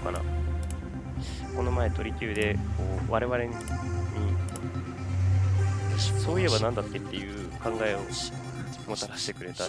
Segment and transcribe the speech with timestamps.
[0.00, 0.20] かな。
[1.56, 3.50] この前、鳥級で、こう、我々に、
[5.98, 8.00] そういえばなんだっけっていう考えを
[8.88, 9.64] もたらしてくれた、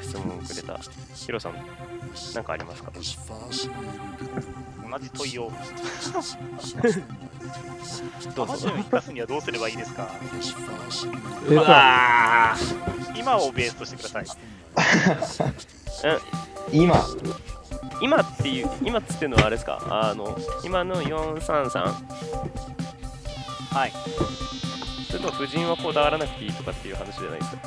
[0.00, 0.78] 質問をくれた、
[1.14, 1.54] ヒロさん、
[2.34, 2.92] なんかありますか？
[4.88, 5.50] 同じ問いを。
[8.36, 8.52] どうぞ。
[8.52, 10.08] アマジュン生かすにはどうすればいいですか？
[11.48, 14.26] 出たあー今をベースとしてください。
[16.72, 17.04] 今、
[18.00, 19.78] 今っていう、今っつってるのはあれですか？
[19.88, 21.80] あの、今の 433?
[23.72, 23.92] はい。
[25.06, 27.62] それとも夫人はこだわらなくていいとかっていう話じゃないですか？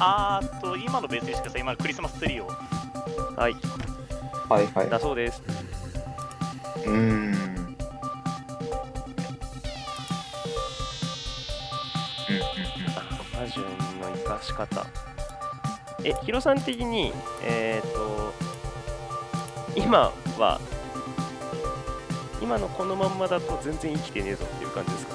[0.00, 1.60] あーっと、今のベースにしてください。
[1.62, 2.48] 今のクリスマスツリーを。
[3.36, 3.54] はい、
[4.48, 4.90] はいはい。
[4.90, 5.42] だそうです。
[6.86, 7.34] うーん。
[13.40, 14.86] アジュンの生かし方。
[16.04, 17.12] え、ヒロさん的に、
[17.42, 18.32] えっ、と、
[19.78, 20.60] 今は、
[22.42, 25.14] 今のこのまんまだと全然生きてねえぞっていう感じですか？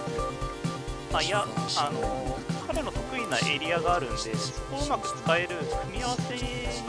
[1.16, 1.46] あいや、
[1.78, 5.50] あの彼の得意なエリアがあるんで、そこをうまく使える
[5.86, 6.42] 組み合わせに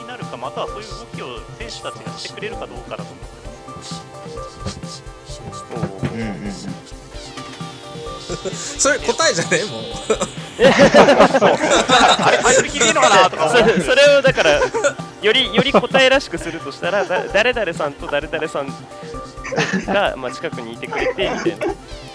[0.07, 3.25] なるか、またはそういう動きを選手たちがしてくれるかどうかだと思って
[3.69, 4.03] ます。
[6.15, 7.04] うんうんうん。
[8.55, 9.83] それ答えじゃねえもう
[10.57, 13.51] あれ、タイトル切れるのかなとか。
[13.51, 14.61] それそれをだから、
[15.23, 18.69] よりより答えらしくするとしたら、だ誰々さんと誰々さん
[19.87, 21.75] が、まあ、近くにいてくれてみたいな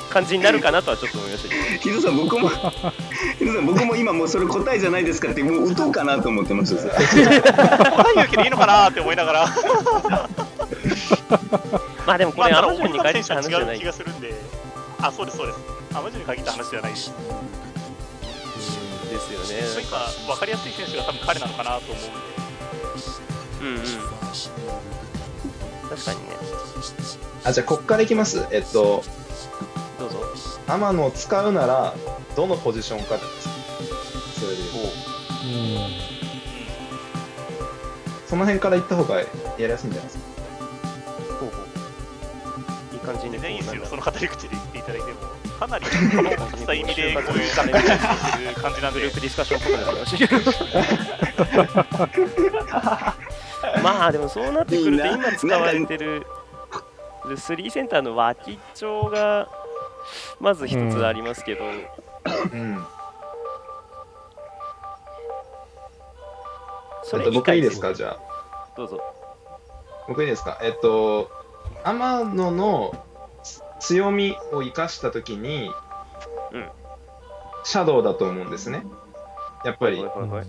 [0.09, 1.61] 感じになるかなとはちょっと思いましたけど。
[1.79, 2.49] ヒロさん僕も
[3.37, 6.95] ヒロさん僕も今もうそれ答えじゃないですかってもう打とうかなと思ってました答
[8.11, 9.47] え言うけどいいのかなって思いながら、
[12.05, 13.85] まあでもこまあ、れ、アマゾンに思った限った話じゃない気。
[13.85, 14.33] がするんで、
[15.01, 15.78] あ、そうです、そうです。
[15.93, 17.11] アマジに限った話じゃないです。
[19.09, 19.63] ですよね。
[19.63, 22.39] そういった分かりやすい選手が多分彼なのかなと思うんで。
[23.61, 23.83] うんうん。
[25.89, 26.35] 確かにね。
[27.43, 28.45] あ、じゃあ、こっからいきます。
[28.51, 29.03] えっと、
[29.99, 30.19] どうぞ。
[30.67, 31.95] 天野を使うなら、
[32.35, 33.53] どのポジションかですか
[34.39, 34.61] それで。
[34.61, 36.19] うん
[38.29, 39.25] その辺から行った方がや
[39.57, 40.28] りやすいんじゃないですか。
[43.01, 45.19] い感じに全然いいですよ、その語り口で言っていただいても、
[45.59, 50.17] かなりこのした意味でこういう雑貨にしてる感じなんでグルー、プディスカッションっぽくなってまし
[51.97, 52.15] たけ
[53.73, 53.83] ど。
[53.83, 56.25] まあでもそうなってくると今使われてる
[57.23, 59.49] 3センターの脇っちょが
[60.39, 62.83] まず一つありますけど、うん。
[67.03, 68.19] それえっと、僕いいですかじゃあ。
[68.77, 69.01] どうぞ。
[70.07, 71.29] 僕いいですかえっと、
[71.83, 73.05] 天野の
[73.79, 75.71] 強みを生かしたときに、
[76.51, 76.69] うん
[77.63, 78.83] シャドウだと思うんですね。
[79.65, 80.47] やっぱり、はいはいはい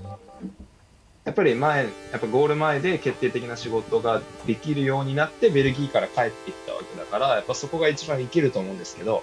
[1.25, 9.23] やっぱり前、やっぱゴール前で決定的な仕事ができるようになって、ベルギーから帰ってきたわけだから、やっぱそこが一番生きると思うんですけど、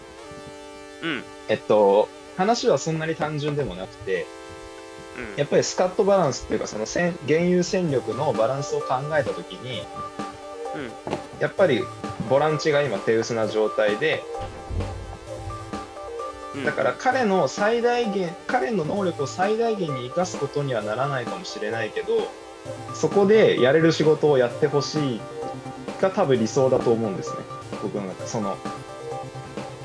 [1.01, 1.23] うん。
[1.49, 2.07] えっと、
[2.37, 4.27] 話はそんなに単純でもなくて、
[5.17, 9.81] うんやっぱりスカットバランスっていうか、その戦現有戦力のバランスを考えたときに、
[11.39, 11.83] やっぱり
[12.29, 14.23] ボランチが今手薄な状態で、
[16.55, 22.31] うんだから彼の最大限、彼の能力を最大限に生かすことにはならないかもしれないけど、
[22.95, 25.21] そこでやれる仕事をやってほしい
[26.01, 27.37] が多分理想だと思うんですね。
[27.83, 28.57] 僕の中その、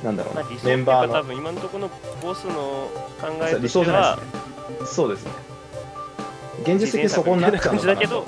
[0.03, 1.13] なんだろうなメンバーの。
[1.13, 1.91] 多分今のところの
[2.23, 4.87] ボスの考え理としては想じゃないですね。
[4.87, 5.33] そうですね。
[6.63, 8.27] 現実的にそこになっちゃう感のかなとじだけど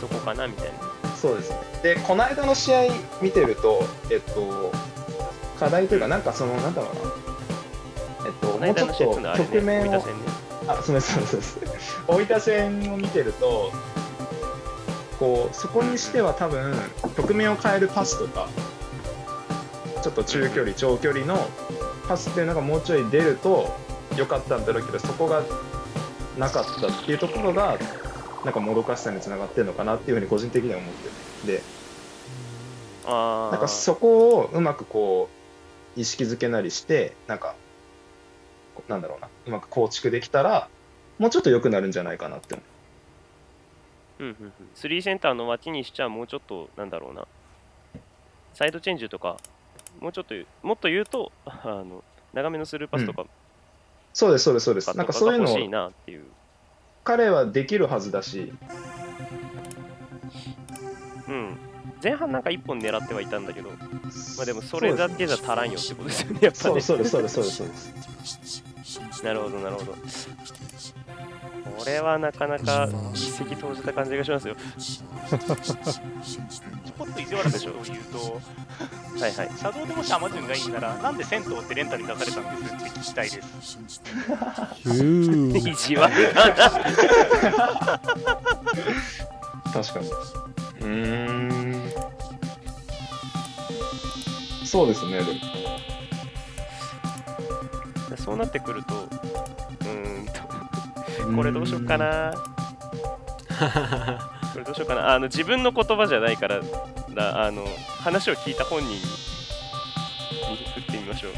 [0.00, 0.87] そこかなみたいな
[1.20, 1.56] そうですね。
[1.82, 2.86] で、この間の試合
[3.20, 4.72] 見てると、えっと、
[5.58, 7.28] 課題というか、なんかその、なんだろうな。
[8.26, 10.00] えっと、もうちょっと局面を、ね
[10.68, 11.58] あ、そうですそうです。
[12.06, 13.72] 大分戦を見てると、
[15.18, 16.74] こう、そこにしては多分、
[17.16, 18.48] 局面を変えるパスとか、
[20.02, 21.48] ちょっと中距離、長距離の
[22.06, 23.76] パスっていうのがもうちょい出ると
[24.16, 25.42] 良かったんだろうけど、そこが
[26.38, 27.76] なかったっていうところが、
[28.44, 31.08] なんかもどかしさにつながってるのかなっていうふうに個人的には思って
[31.48, 31.58] る。
[31.58, 31.62] で、
[33.04, 35.28] なんかそこをうまくこ
[35.96, 37.54] う意識づけなりしてなんか
[38.74, 39.28] こなんだろうな。
[39.46, 40.68] うまく構築できたら
[41.18, 42.62] もうちょっと良くなるんじゃないかなって思
[44.20, 44.24] う。
[44.24, 47.26] んうんうん、3センターの脇にしちゃもうちょっとなんだろうな。
[48.54, 49.36] サイドチェンジとか
[50.00, 52.02] もうちょっともっと言うと あの
[52.32, 53.24] 長めのスルーパスとか
[54.12, 54.96] そうですそうですそうです。
[54.96, 56.24] なんかそういうのが欲しいをなっていう、
[57.08, 58.52] 彼はできるはずだし。
[61.26, 61.56] うん、
[62.04, 63.76] 前半なんか1本狙ってはいたんだけど、ま
[64.42, 66.74] あ、でもそれだけじゃ足らんよってことですよねやっぱね。
[66.74, 69.24] そうそうですそうですそうですそうです。
[69.24, 69.94] なるほどなるほど
[71.78, 74.56] これはなかなか一石投じた感じがしますよ
[76.98, 78.40] ポッと意地悪なことを言うと、
[79.20, 79.48] はいはい。
[79.56, 83.78] シャドウでもしアマジュンがいいなら、なんで銭湯ってレンタルに出されたんですって聞きたいです。
[85.68, 86.54] 意地悪だな。
[89.72, 90.08] 確かに。
[90.08, 90.86] うー
[91.76, 91.92] ん。
[94.64, 95.28] そうですね、でも。
[98.16, 99.08] そうなってくると、
[101.34, 102.32] これどうしようかな。
[104.52, 105.14] これどうしようかな。
[105.14, 106.60] あの自分の言葉じゃないから、
[107.14, 107.64] だあの
[108.00, 109.00] 話を聞いた本人にに
[110.74, 111.32] 振ってみましょう。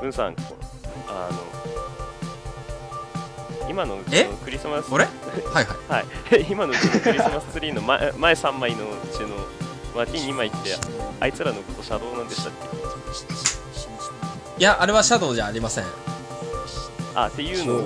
[0.00, 0.36] 文さん、
[1.08, 1.38] あの
[3.68, 4.24] 今のうちえ？
[4.24, 5.04] のクリスマス俺
[5.52, 6.04] はいはい。
[6.32, 9.28] はい、 今のうちのクリスマスツリーの前前3枚のうちの
[9.96, 10.56] 脇2枚って
[11.20, 12.68] あいつらのことシャドウなんでしたっけ？
[14.60, 15.84] いやあれはシャドウじゃありません
[17.14, 17.82] あっていうのを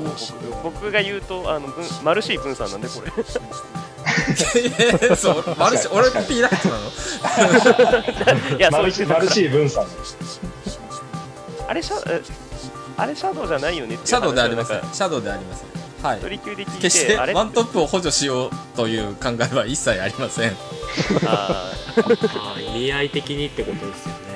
[0.63, 3.11] 僕僕が言うとあの文マルシー文さんなんでこれ。
[5.17, 6.75] そうマルシ俺ピーナッツな
[8.51, 8.51] の？
[8.59, 9.87] いやそうマルシー、マルシー分散。
[11.69, 12.21] あれシャえ
[12.97, 15.69] あれシャドウじゃないよねシャドウでありません話をなんかシャドウでありません
[16.07, 16.21] はい。
[16.21, 20.57] 取り級で聞いて決してあれワントップを補助しようという考えは一切ありません
[21.27, 21.73] ああ
[22.57, 23.63] あ意味合い的にって。
[23.63, 24.32] ことですよねうん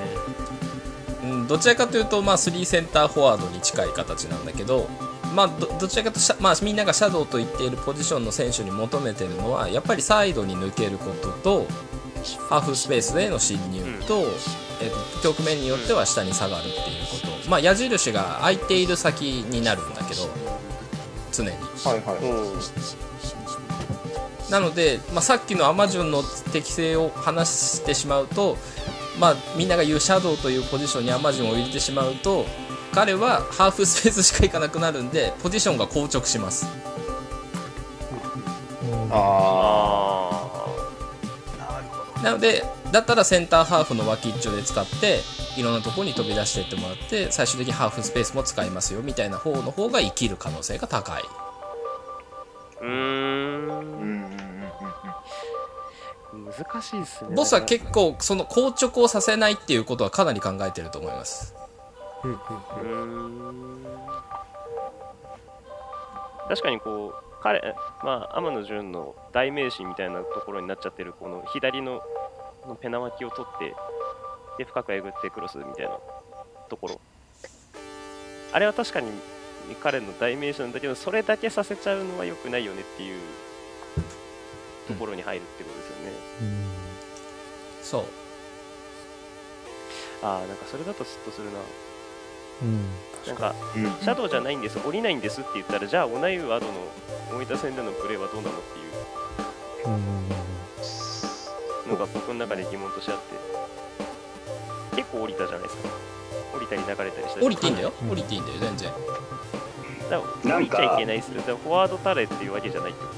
[1.49, 4.89] どちらかというと、まあ、3センターフォワードに近い形なんだけど、
[5.35, 11.67] まあ、どどちらかというと、まあ、みんながシャドウと言っているポジションの選手に求めてるのはやっぱりサイドに抜けることと
[12.49, 14.25] ハーフスペースへの侵入と,、
[14.83, 16.75] えっと局面によっては下に下がるっていう
[17.33, 20.29] こと、まあ、矢印が空いている先になるんだけど
[21.33, 21.51] 常に。
[21.51, 22.19] はいはいあ。
[22.21, 23.07] うん
[24.51, 26.23] なので、まあ、さっきのアマジョンの
[26.53, 28.57] 適性を話してしまうと、
[29.19, 32.45] まあ、みんなが言うシャドウというポジションにアマジョンを入れてしまうと
[32.93, 36.67] 彼はハーフスペースしか行かなくなるんでポジションが硬直します。
[39.11, 40.33] あ
[42.19, 45.21] あなのでだったらセンターハーフの脇っちょで使って
[45.57, 51.23] いろんなところに飛び出していってもらって最終的にハーフスペースも使いますよみたいな方の方が生きる可能性が高い。
[52.83, 53.16] うん
[56.59, 57.35] 難しいですね。
[57.35, 61.55] ボスは結構その硬直をさせないっていうことはかなり考えてると思います。
[62.25, 63.87] うんうん
[66.49, 72.03] 確かにこう彼まあ天野潤の代名詞みたいなところになっちゃってるこの左の
[72.63, 73.75] このペナ巻きを取って
[74.59, 75.99] で深くえぐってクロスみたいな
[76.69, 77.01] ところ。
[78.53, 79.11] あれは確かに
[79.83, 83.21] 彼の代名詞なんだけどそれだけさせちゃうのは良くないよねっていう
[84.87, 85.76] ところに入るってことですよね、
[87.87, 88.05] そう。
[90.23, 91.53] ああなんかそれだとスッとするな。
[92.63, 92.85] うん。
[93.27, 93.85] なんかうん。
[93.85, 94.79] シャドウじゃないんです。
[94.81, 96.73] 降りないんですって言ったらじゃあオナイウアドの
[97.31, 99.95] 大分戦でのプレーはどうなのっていう。
[99.95, 100.17] うん
[101.89, 103.19] のが僕の中で疑問としてあっ
[104.91, 104.97] て。
[104.97, 105.89] 結構降りたじゃないですか。
[106.57, 107.93] 降りたり流れたりした降りていいんだよ。
[108.03, 108.11] うん。
[108.11, 108.91] 降りていいんだよ全然。
[110.11, 111.41] だから降りちゃいけないする。
[111.43, 113.09] フォワードタレっていうわけじゃないってこ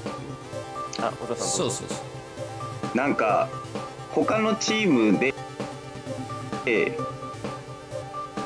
[0.95, 1.07] と。
[1.07, 1.45] あ小田さんどうぞ。
[1.47, 1.95] そうそうそ
[2.93, 2.97] う。
[2.97, 3.49] なんか
[4.13, 5.33] 他のチームで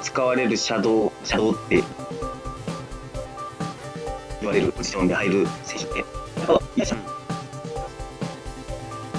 [0.01, 1.83] 使われるシャドウシャドウって
[4.42, 6.07] 言われるポジションで入る選手ってやっ
[6.48, 6.98] ぱいやシャ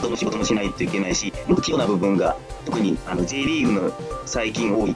[0.03, 2.37] ドウの仕事もしないといけないしもっと器用な部分が
[2.67, 3.93] 特にあの J リーグの
[4.27, 4.95] 最近多い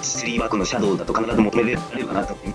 [0.00, 2.54] 3バックのシャドウだと必ず求められるかなと思っ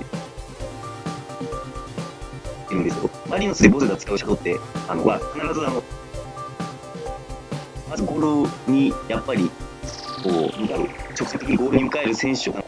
[2.70, 3.10] てるんですよ。
[3.30, 4.56] マリノスでボスが使うシャドウって
[4.88, 5.84] あのは必ずあの
[7.90, 9.50] まずゴールにやっぱり
[10.24, 12.64] こう直接的にゴールに迎える選手が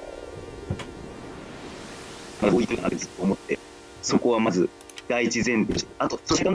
[2.42, 3.60] まず置いてるなと思って
[4.02, 4.70] そこはまず
[5.08, 6.50] 第一前提あとそして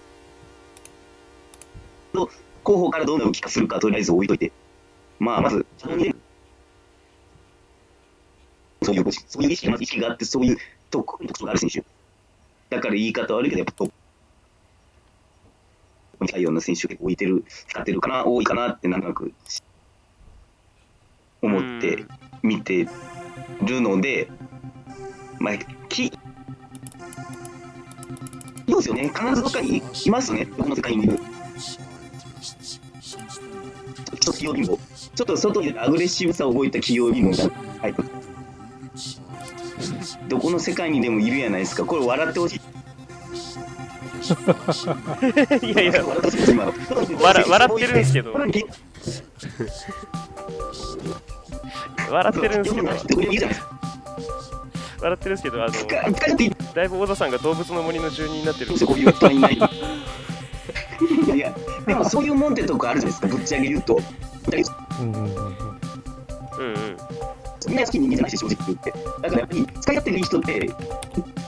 [2.64, 4.50] 後方からどんな動きかするかとりあえず置いといて
[5.18, 6.10] まあまずそうい
[9.48, 10.56] う意識があってそういう
[10.90, 11.84] 特徴がある選手。
[12.70, 13.94] だから言い方悪いけどやっぱトップ
[16.26, 19.32] 近いような選手が置いてる使ってるかな多いかなってなんとなく
[21.42, 22.04] 思って
[22.42, 22.88] 見て
[23.62, 24.28] るので
[25.38, 26.12] まあき
[28.66, 29.08] そうですよね。
[29.08, 30.46] 必ずどっかにいますよね。
[30.46, 31.22] どこの世界にいるちょ
[34.16, 34.78] っと器用貧乏
[35.14, 38.04] ちょっと外にアグレッシブさを覚えた器用貧乏なタイプ
[40.28, 41.84] どこの世界にでもいるやないですか。
[41.84, 42.60] これ笑ってほしい
[45.62, 46.20] いやいや笑
[47.20, 48.32] 笑笑ってるんですけど
[52.10, 52.88] 笑ってるんですけど
[55.04, 55.72] 笑ってるんですけど、あの、
[56.74, 58.86] だいぶ小田さんが動物の森の住人になってるる。
[58.86, 59.54] こういういない。
[59.54, 59.58] い
[61.28, 61.54] やいや、
[61.86, 64.00] でもそういうもんってとこあるじゃないですか、ぶっちゃけ言うと。
[65.00, 65.40] うんうんうんうんうんう
[66.62, 66.96] ん。
[67.68, 68.90] みんな好き人間じゃないし、正直言って。
[68.92, 70.70] だからやっぱり、使い勝手のいい人って、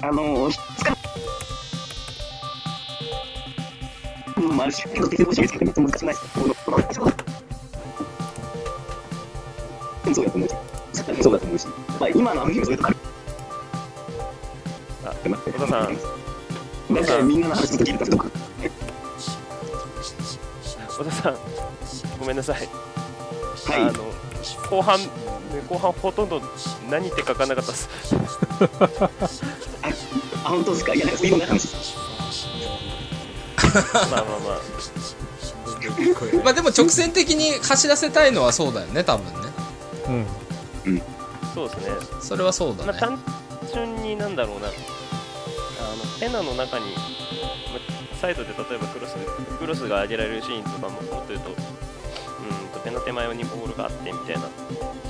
[0.03, 0.97] あの、使う。
[4.57, 6.55] 部分もあるし、結構適当しいですけど、めっちゃ難しくないですかこの
[10.05, 10.55] そうそうやと思うし、
[11.23, 11.67] そうだと思うし、
[12.01, 12.97] まあ、今のアメリカそういうとこある。
[15.05, 15.97] あ小田さん
[16.95, 18.27] だからみんなの話聞いてたとか。
[20.97, 21.37] 小田さん、
[22.19, 22.57] ごめんなさい。
[22.57, 22.69] はい
[23.83, 24.05] あの、
[24.71, 25.07] 後半、ね
[25.69, 26.41] 後半ほとんど
[26.89, 27.89] 何言って書かなかったです。
[30.45, 30.95] あ、本当ですか？
[30.95, 31.97] いや、なんかそういうのが話。
[33.83, 34.61] まあまあまあ。
[36.43, 39.49] まあでも直線的に走らせたいのはそうだよね多分ね。
[40.09, 41.03] うん。
[41.55, 41.95] そうですね。
[42.21, 43.19] それはそうだまあ、ね単
[43.73, 44.75] 純になんだろうな、あの
[46.19, 49.15] ペナの中に、まあサイドで例えばクロス
[49.59, 51.57] クロスが上げられるシーンとかももっと言うと、うん
[52.73, 54.49] とペナ手前にボールがあってみたいな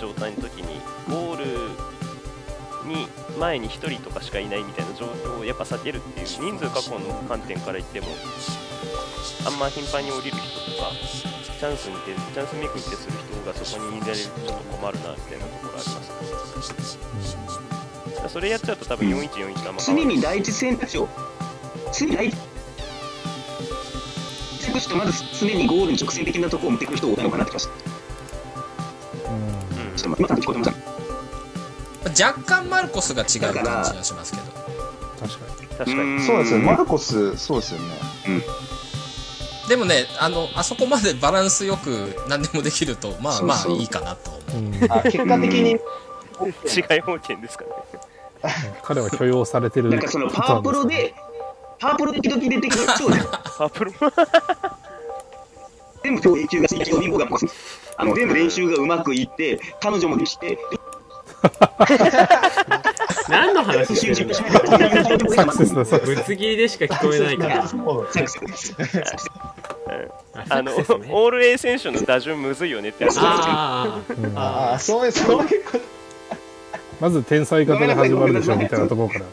[0.01, 1.45] 状態の時に、ゴール
[2.87, 8.07] に前に1人とかしかいないみたいな状況をやっぱ避けるっていう人数確保の観点から言っても、
[9.47, 10.93] あんま頻繁に降りる人とか、
[11.59, 18.29] チャンスに出る、チャンスメイクってする人がそこにいられるとちょっと困るなみたいなところありますね。
[18.29, 21.09] それやっちゃうと多分4141があんま常に第一選択肢を、
[21.97, 22.37] 常に第一
[24.61, 27.73] 選択肢とまず常にゴールに直線的なところを持ってくる人が多いのかなってきました。
[29.31, 31.06] うんうんちょっと今、多分聞こえてま。
[32.09, 34.45] 若干マルコスが違う感じはしますけど。
[35.21, 35.67] 確かに。
[35.79, 36.21] 確かに。
[36.21, 36.59] そうですよ。
[36.59, 37.87] ねマルコスそうですよね。
[39.69, 43.71] でもねあのあそこまでバランスよく何でもできるとまあそうそう。
[43.73, 44.63] まあいいかなと思う。
[44.63, 44.93] うん。
[44.93, 47.71] あ結果的に違い保険ですかね。
[48.85, 51.15] 彼は許容されてるなんかそのパワープロで、
[51.79, 53.21] パワープロで時々出てくる人で、
[53.59, 53.93] パープル
[56.03, 57.29] 全部今日永久がついて、貧乏が。
[57.97, 60.59] あの、全部練習がうまくいって、彼女もできて、
[63.29, 66.19] 何の話してるサクセスだサクセス。
[66.19, 67.65] ぶつ切りでしか聞こえないから。
[70.49, 75.85] あの、オール A 選手の打順むずいよねって話あうんああそういうそういうこと。
[77.01, 79.25] まず天才型で始まるでしょみたいなところから。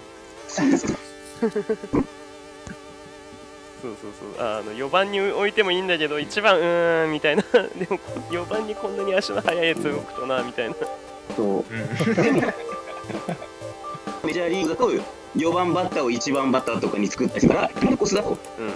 [3.84, 4.46] そうそうそう。
[4.46, 7.44] あの、4番に置いてもいいんだけど、1番、うーん、みたいな。
[7.44, 8.00] でも、
[8.32, 10.76] 4番にこんなに足の速いやつ動くとな、みたいな。
[11.36, 11.66] そう
[14.26, 14.90] メジャーリーグだと
[15.36, 18.68] 4番バッターを1番バッターとかに作ったりするからマルコスだとうん。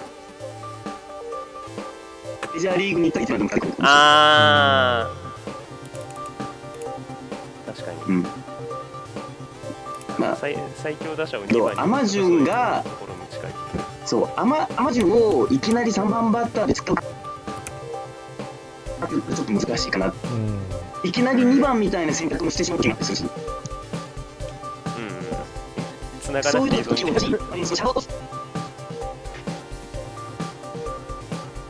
[2.54, 7.72] メジャーリーグに行ったら1番でもあー。
[7.74, 8.02] 確かに。
[8.02, 8.26] うん
[10.18, 12.84] まあ最最強打者をそう？2番にアマジュンが。
[14.04, 17.04] そうアマアマジュンをいきなり3番バッターで使うちょ
[19.44, 20.12] っと難しいかなうん
[21.04, 23.26] いきなり2番みたいな選択もしてしまう気がするしう
[25.00, 25.10] んうん。
[26.20, 28.00] 繋がらそういうなくていいぞ時もし、あのそのシャドウと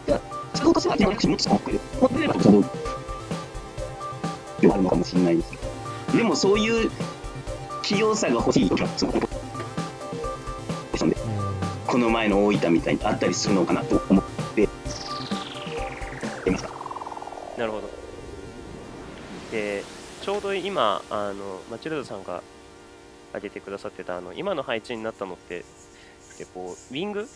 [0.07, 0.21] いや
[0.55, 2.65] シャドウとしてはもっと持ってる持ってればシャドウ
[4.61, 6.91] ではあるのかもしれないですけどでもそういう
[7.83, 9.21] 器用さが欲しい時はそので
[10.97, 11.17] すので
[11.87, 14.69] この前の大分みたいにあったりするのかなと思って
[17.57, 17.98] なるほど。
[19.51, 19.83] で、
[20.23, 22.43] ちょうど今、あのマチルダさんが
[23.31, 25.65] 挙げてくださってた、あの今の配置になったのって、
[26.39, 27.29] でこうウィング？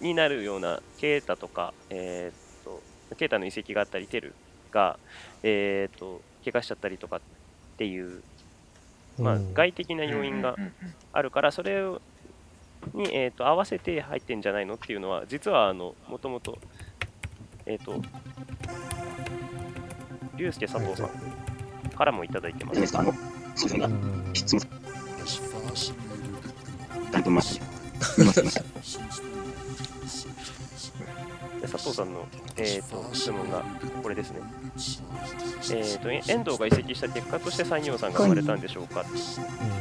[0.00, 2.82] になるようなケータとか、えーっと
[3.16, 4.34] ケータの移籍があったり、テル
[4.72, 4.98] が、
[5.42, 7.20] えーっと怪我しちゃったりとかっ
[7.78, 8.22] ていう、
[9.18, 9.54] まあ、うん。
[9.54, 10.56] 外的な要因が
[11.12, 12.02] あるから、それを
[12.92, 16.58] に、えー、と合わせて入ってんじゃないのっていうのは、実はあのもともと、
[17.64, 18.02] えっ、と、
[20.36, 21.10] 龍介佐藤さん
[21.90, 22.98] からもいただいてます。
[22.98, 23.12] あの
[23.54, 24.30] そうですねうん。
[24.34, 24.68] 質問
[27.12, 27.74] だいぶ待って
[31.74, 32.26] 佐藤さんの、
[32.56, 33.64] えー、と質問が
[34.02, 34.40] これですね。
[34.76, 39.04] えー、とえ遠藤が移籍した結果として三葉さんが生まれたんでしょうか、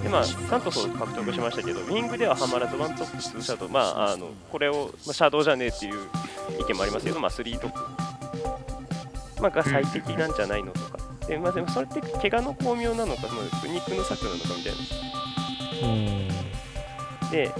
[0.01, 5.95] でまあ、サントスを獲得しましたけど、ウィングでははまらず、ワントップ、ツーシャドウ、まあ、あのこれを、まあ、シャドウじゃねえっていう
[6.61, 7.79] 意見もありますけど、まあ、スリートップ、
[9.43, 10.33] まあ、が最適なん。
[10.33, 10.97] じゃないのとか、
[11.27, 14.73] でまあ、でもそれって怪我の巧妙なのか、まあ、苦肉の策なのかみたい
[17.25, 17.29] な。
[17.29, 17.51] で、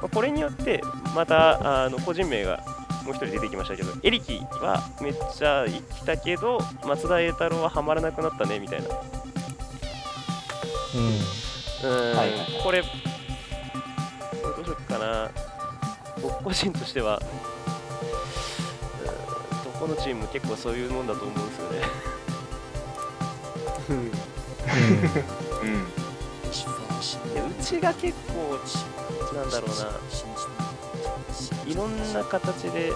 [0.00, 0.80] まあこれによって、
[1.16, 2.62] またあの個人名が
[3.04, 8.88] もう一人出てきましたけど、エリキはめっちゃ生きたけど、松田栄太郎はハマらなくなったねみたいな。
[8.88, 8.90] う
[10.98, 11.08] ん。
[11.90, 12.38] ーん、はいはい。
[12.62, 12.88] これ、ど
[14.60, 15.28] うしようかな、
[16.22, 17.20] 僕個人としては、
[19.82, 21.80] このチームも結構そういうもんだと思うんですよね。
[23.90, 24.12] うん
[27.34, 28.60] でうちが結構、
[29.34, 29.90] なんだろうな、
[31.66, 32.92] いろんな形で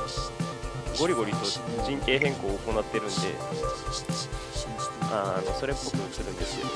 [0.97, 1.39] ゴリゴリと
[1.85, 3.15] 陣形変更を行ってるんで、
[5.11, 6.69] あのそれっぽく映るんですよ。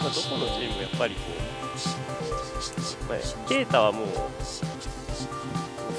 [0.00, 1.20] まあ、どこのチームもやっぱりこ
[3.08, 4.08] う、まあ、ケイタはもう、
[4.42, 4.62] す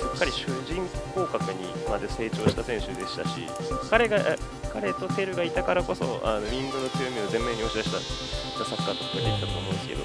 [0.06, 3.48] っかり主人公格にまで成長した選手でしたし、
[3.89, 4.38] 彼がえ
[4.72, 10.01] 彼とテルがいたからこそ、あのウィングの強みを前面に押し出したサッカーとかができたと思うんですけど、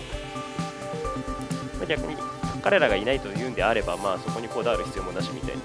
[1.78, 2.16] まあ、逆に
[2.62, 5.62] 彼らがいないというんであれば、まあ、そこにこだわる必要もなしみたいな。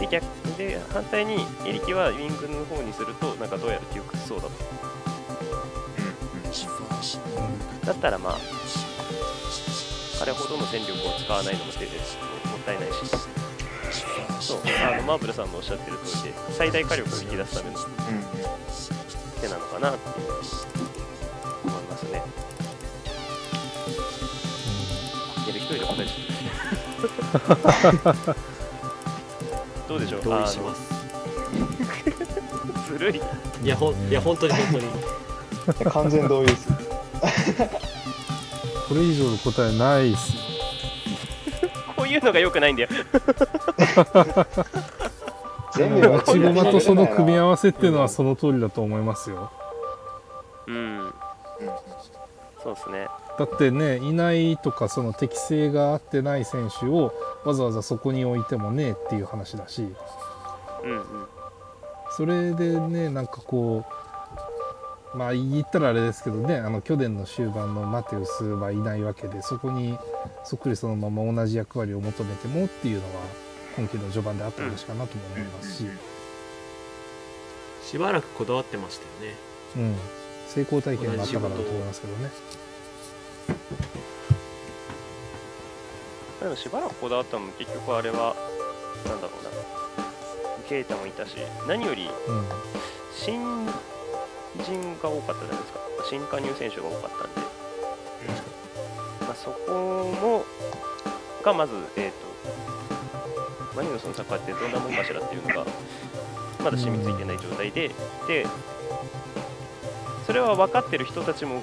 [0.00, 0.24] で逆
[0.58, 4.52] で反対にエリキはウィングの方にするとなんかどうやら窮屈そうだと。
[7.86, 8.38] だったらまあ
[10.22, 12.94] 彼ほどの戦力を使わないのも手ですもったいないし
[14.40, 17.56] そうあのマーブルさんのおっしゃってる通りで最大火力を引き出す。
[17.56, 17.78] ための
[19.40, 20.26] 手なのかなっていう
[21.64, 22.04] 思います。
[22.04, 22.22] ね
[25.44, 26.14] いや一人で答えちゃ
[28.30, 28.36] う
[29.88, 30.82] どうでしょう同意します。
[32.92, 33.20] ずるい
[33.64, 36.68] いやほんいや本当に本当に完全同意です。
[38.92, 40.36] これ以上の答えないっす。
[41.96, 42.90] こういうのが良くないんだよ。
[45.72, 49.50] 全部落ち駒とその組み合わわせっていうのはその通りだと思いますよ。
[50.66, 51.14] うん。
[52.62, 53.08] そうですね。
[53.38, 57.14] だってねいないとかその適性が合ってない選手を
[57.46, 59.88] わざわざそこに置いてもねっていう話だし。
[60.84, 61.02] うんうん。
[62.10, 64.01] それでねなんかこう
[65.14, 69.98] まあ言ったらあれですけどねあの去年の終盤のマテウスはいないわけでそこに
[70.44, 73.22] そっくりそのまま同じ役割を求めてもっていうのは
[73.76, 75.86] 今季の序盤であった話かなとも思いますし、
[77.84, 79.36] しばらくこだわってましたよね。
[79.76, 79.96] うん、
[80.48, 82.30] 成功体験があったからだと思いますけどね。
[86.42, 88.36] でもしばらくこだわったのも結局あれは
[89.06, 89.50] なんだろうな。
[90.68, 92.44] ケイタもいたし何よりうん。
[93.14, 93.66] 新
[94.58, 95.80] 人が多かったじゃないですか。
[96.08, 97.40] 新加入選手が多かったんで、
[99.20, 99.72] まあ、そこ
[100.20, 100.44] も
[101.42, 105.66] がまずえっ、とマリノスのサッカーってどんなもんかしらっていうのが
[106.62, 107.88] まだ染みついてない状態で、
[108.28, 108.46] で
[110.26, 111.62] それは分かってる人たちももう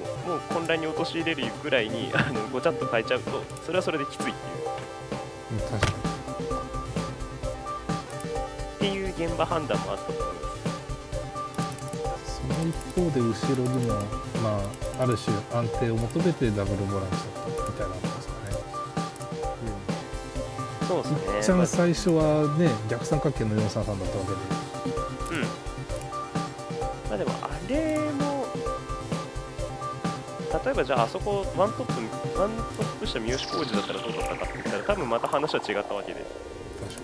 [0.49, 4.35] 混乱に陥れるぐらいにあのごちゃっと変えちゃうとそれはそれできついっていう。
[5.53, 5.93] うん確かに。
[8.75, 10.48] っていう現場判断もあったと思います
[12.49, 13.93] その一方で後ろにも、
[14.41, 14.59] ま
[14.99, 18.49] あ、ある種安定を求めてダブルボランチだったみたいなもんですかね。
[20.87, 25.43] そうですねいっちゃん最初はね逆三角形の433だったわけでうん。
[27.09, 28.47] まあでもあれも、
[30.65, 36.25] 例えばじゃああそこワントップ、ワントップした三好浩二だったらどうだったかって言ったら多分また話は違ったわけで。
[36.81, 37.01] 確か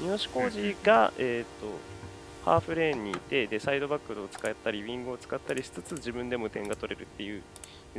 [0.00, 1.93] 三好浩二が、えー、と
[2.44, 7.42] ハーフレーンにいてでサイドバックを使ったりウィングを使ったりしつつ自分でも点が取れるっていう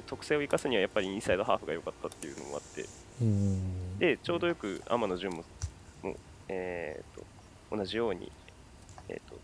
[0.05, 2.85] 特性を生かすにはやっぱりインサイドハーフが良かったっていうのもあって
[3.99, 5.43] でちょうどよく天野潤も
[6.03, 6.15] もう、
[6.49, 7.19] えー、
[7.71, 8.31] と同じように、
[9.09, 9.39] えー、と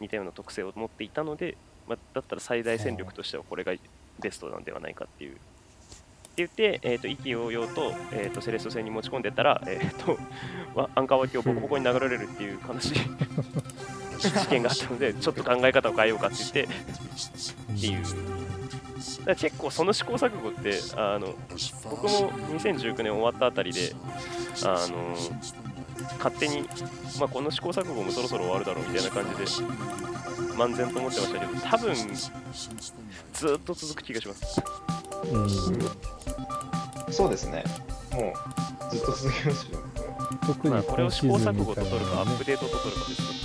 [0.00, 1.56] 似たような特性を持っていたので、
[1.88, 3.72] まあ、だったら最大戦力としてはこれが
[4.20, 5.36] ベストなんではないかっていう。
[6.36, 10.18] って言って、えー、と意気揚々と,、えー、とセレッソ戦に持ち込んでったら、えー、と
[10.74, 12.94] わアンカー脇をボコボコに殴られるっていう悲しい
[14.20, 18.46] 事件があったのでちょっと考え方を変えようかって言ってっていう。
[19.24, 21.34] だ結構その試行錯誤ってあの
[21.90, 23.94] 僕も2019年終わったあたりで
[24.64, 25.16] あの
[26.18, 26.68] 勝手に、
[27.18, 29.66] まあ、この試行錯誤もそろそろ終わるだろうみたいな感じで
[30.54, 31.94] 漫然と思ってましたけど多分
[33.32, 34.62] ずっと続く気がします
[35.24, 35.50] うん。
[37.12, 37.64] そうですね。
[38.12, 38.32] も
[38.90, 39.78] うずっと続きますよ。
[40.46, 43.36] 特にまあこれを試行錯誤と取るかアップねデートと取るかですけど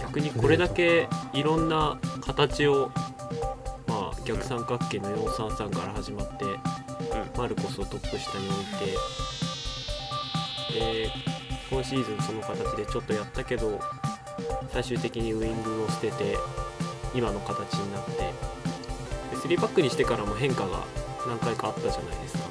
[0.00, 2.90] 逆にこれだけいろんな形を、
[3.86, 6.44] まあ、逆三角形の433から始まって、
[7.36, 8.66] マルコスをトップ下に置い
[10.72, 11.10] てで
[11.70, 13.80] 今シーズンその形でちょっとやったけど
[14.70, 16.36] 最終的にウイングを捨てて
[17.14, 18.12] 今の形になって。
[18.12, 20.84] で3バックにしてからも変化が
[21.26, 22.44] 何回かあったじゃないですか。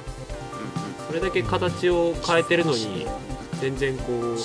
[1.08, 3.06] それだけ形を変えてるのに
[3.60, 4.38] 全然こう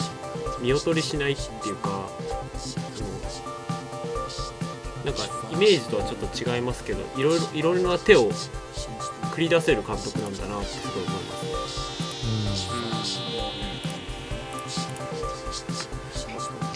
[0.61, 2.09] 見劣りしないっていうか
[5.05, 8.31] なんかイメージとはちょっと違いますけどいろいろな手を
[9.33, 11.45] 繰り出せる監督なんだなってすごい思います。
[11.45, 11.56] ね。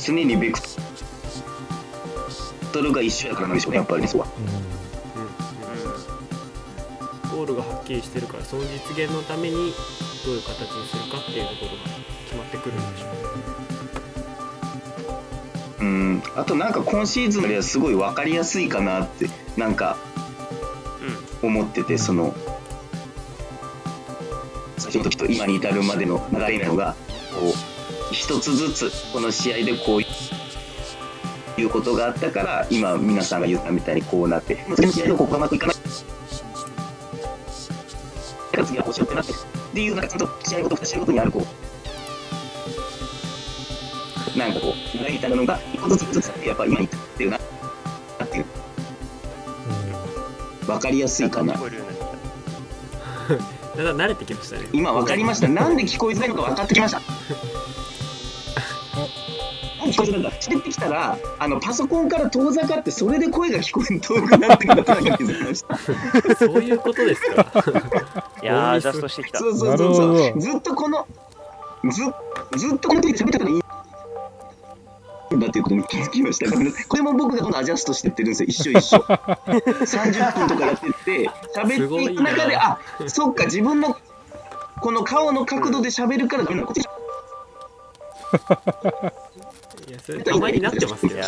[0.04, 0.58] 常にベク
[2.72, 4.30] トルが一緒やからなんでしょうねやっぱりそこは。
[7.34, 7.38] うん。
[7.38, 8.68] ゴールがはっきりしてるからその実
[9.04, 9.72] 現のために
[10.24, 11.84] どういう形にするかっていうところが
[12.24, 12.76] 決まってくるん。
[12.92, 13.06] でしょ
[15.80, 16.22] ううん。
[16.36, 16.72] あとなん。
[16.72, 19.74] か今シーズンよりはすごい分かりやすいかなってなん。
[19.74, 19.96] か
[21.42, 22.34] 思っててその
[24.76, 26.94] 最初の時と今に至るまでの流れなのが
[27.32, 27.52] こう
[28.12, 35.82] 一つずつこの試合でこういうことがあったから今皆さんが言ったみたいにこうなって次の試合でここがうまくいかないか
[38.56, 39.36] ら次はこうしようってなってっ
[39.72, 41.46] ていうなんかちゃんと試合ごと試合ごとにあるこ
[44.34, 47.40] うなんかこう流れたのが一個ずつずつやっぱ今に至ってるなっ
[48.28, 48.44] ていう
[50.66, 51.54] 分かりやすいかな。
[51.54, 51.62] だん
[53.84, 54.68] だん 慣れてきましたね。
[54.72, 55.48] 今分かりました。
[55.48, 57.02] なんで聞こえづらいのか分かってきました
[59.92, 60.30] 聞こえづらいんだ。
[60.30, 66.36] 喋ってきたらあのパソコンから遠ざかってそれで声が聞こえ遠くなってくることに気づきました。
[66.36, 67.44] そういうことですか。
[67.44, 67.60] た
[68.42, 69.38] いやーアジャストしてきた。
[69.38, 70.40] そうそうそうそう。
[70.40, 71.06] ずっとこの
[71.90, 72.02] ず
[72.58, 73.56] ずっとこの時喋ってたからいい
[75.36, 76.50] んだっていうことに気づきました。
[76.88, 78.48] これも僕が今度アジャストしてってるんですよ。
[78.48, 78.98] 一緒一緒。
[79.06, 83.96] 30分とかやってって喋っていく中であそっか自分の
[84.80, 86.68] この顔の角度で喋るからダメなの。
[86.68, 86.74] か
[89.90, 91.20] いやそれたまになってますけど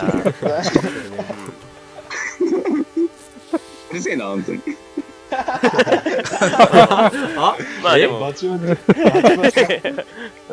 [3.91, 4.61] うるせえな本当に。
[5.33, 7.11] あ
[7.83, 8.33] まあでも。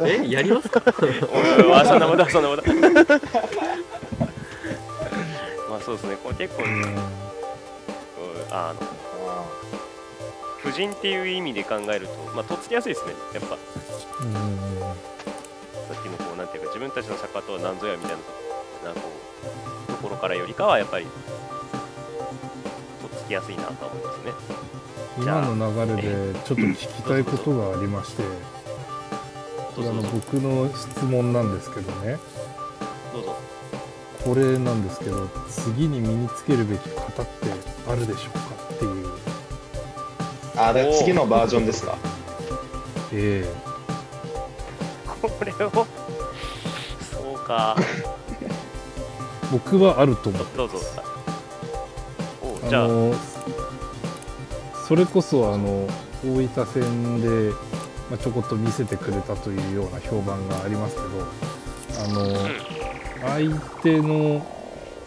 [0.08, 0.82] えやりますか？
[0.91, 1.10] そん
[2.00, 2.63] なことそんなこと。
[5.69, 6.17] まあそうですね。
[6.24, 6.98] これ結構、うん。
[8.50, 8.80] あの。
[10.63, 13.56] 婦人っていう意味で考えるとまあとっつきやすいですねやっぱ。
[14.26, 14.60] ん
[15.93, 19.02] っきのこうなんていうか自分たちの作家とは何ぞやみたいななこ
[19.88, 21.12] うところからよりかはやっぱりと
[23.08, 24.32] っつきやすいなとは思いますね。
[25.17, 28.23] 今の流れでちょっと聞きたいことがありまして
[29.75, 32.17] これあの僕の質問なんですけどね。
[33.13, 33.36] どうぞ。
[34.23, 37.32] これなんですけど次に身につけるべき型って
[37.88, 38.39] あるでしょうか
[38.75, 39.10] っていう。
[40.56, 41.97] あで次のバージョンですか。
[43.13, 43.45] え
[45.21, 45.71] これを。
[47.12, 47.75] そうか。
[48.41, 48.49] え
[49.51, 50.79] 僕はあると思ってどうぞ。
[52.41, 52.86] おうじゃあ。
[52.86, 53.13] あの
[54.88, 55.88] それこそあの
[56.25, 57.51] 大分戦で、
[58.10, 61.08] まあ、ちょこっと見せてくれたというような評判がありますけど
[62.01, 62.36] あの、
[63.21, 64.45] 相手の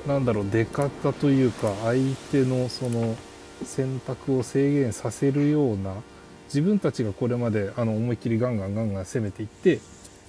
[0.07, 3.17] なんだろう出方というか相手のその
[3.65, 5.95] 選択を制限させるような
[6.47, 9.81] 自分たちがこれまであの思いっきりガンガンガンガン攻めていって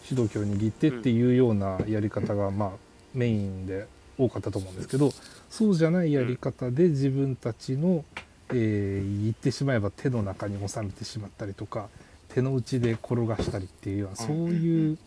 [0.04, 2.70] 主導権を握ってっていうようなやり方が、まあ、
[3.14, 3.88] メインで
[4.18, 5.12] 多かったと思うんですけど
[5.50, 8.04] そうじゃないやり方で自分たちの、
[8.50, 11.88] えー言ってしまえば手の中に収めてしまったりとか
[12.30, 14.98] 手の内で転がしたりっていうようなそういう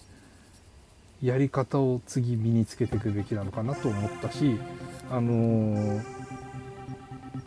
[1.23, 4.59] やり方を次身につけていくべきなのかなと思ったし、
[5.11, 6.03] あのー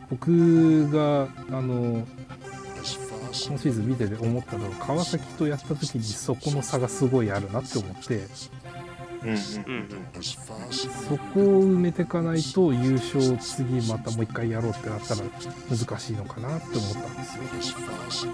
[0.10, 2.29] 僕が、あのー
[3.50, 8.22] 今シーズン見てて思ったのは川崎とやった時にそこの差がすごいあるなって思って
[9.22, 9.38] うんうんうん
[10.24, 15.22] そこを埋めていかないと優勝を次またもう一回やろうってなったら
[15.70, 17.16] 難しいのかなって思ったん
[17.58, 18.32] ですよ。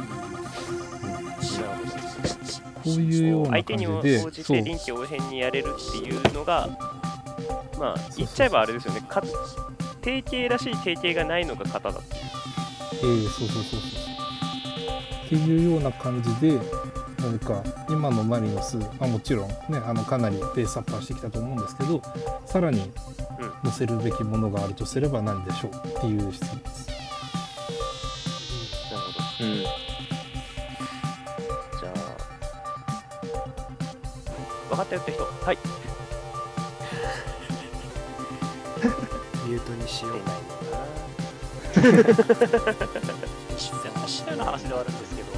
[2.76, 6.70] こういうような相手に応感じて臨機応変にやれるっていうのが
[7.80, 9.02] まあ言っちゃえばあれですよね。
[9.10, 9.24] か
[10.02, 12.00] 定型らしい定型がないのが型だ
[12.94, 14.15] えーそうそうそうそう
[15.26, 16.60] っていうような感じで
[17.20, 22.04] 何か今のマリノス、まあ、もちろんねあのかなりペースアップはしてきたと思うんですけど
[22.46, 22.92] さらに
[23.64, 26.88] 載せるべきものがあるとすれば何でしょうっていう質問です。
[28.92, 29.12] なるほ
[29.44, 29.46] ど。
[29.46, 29.64] うん。
[29.64, 31.92] じゃあ
[34.70, 35.24] 分かったよって人。
[35.24, 35.58] はい。
[39.48, 40.22] ミュートにしよ出う
[41.86, 42.30] ないのかな
[44.16, 45.38] 似たよう話ではあるんですけど、は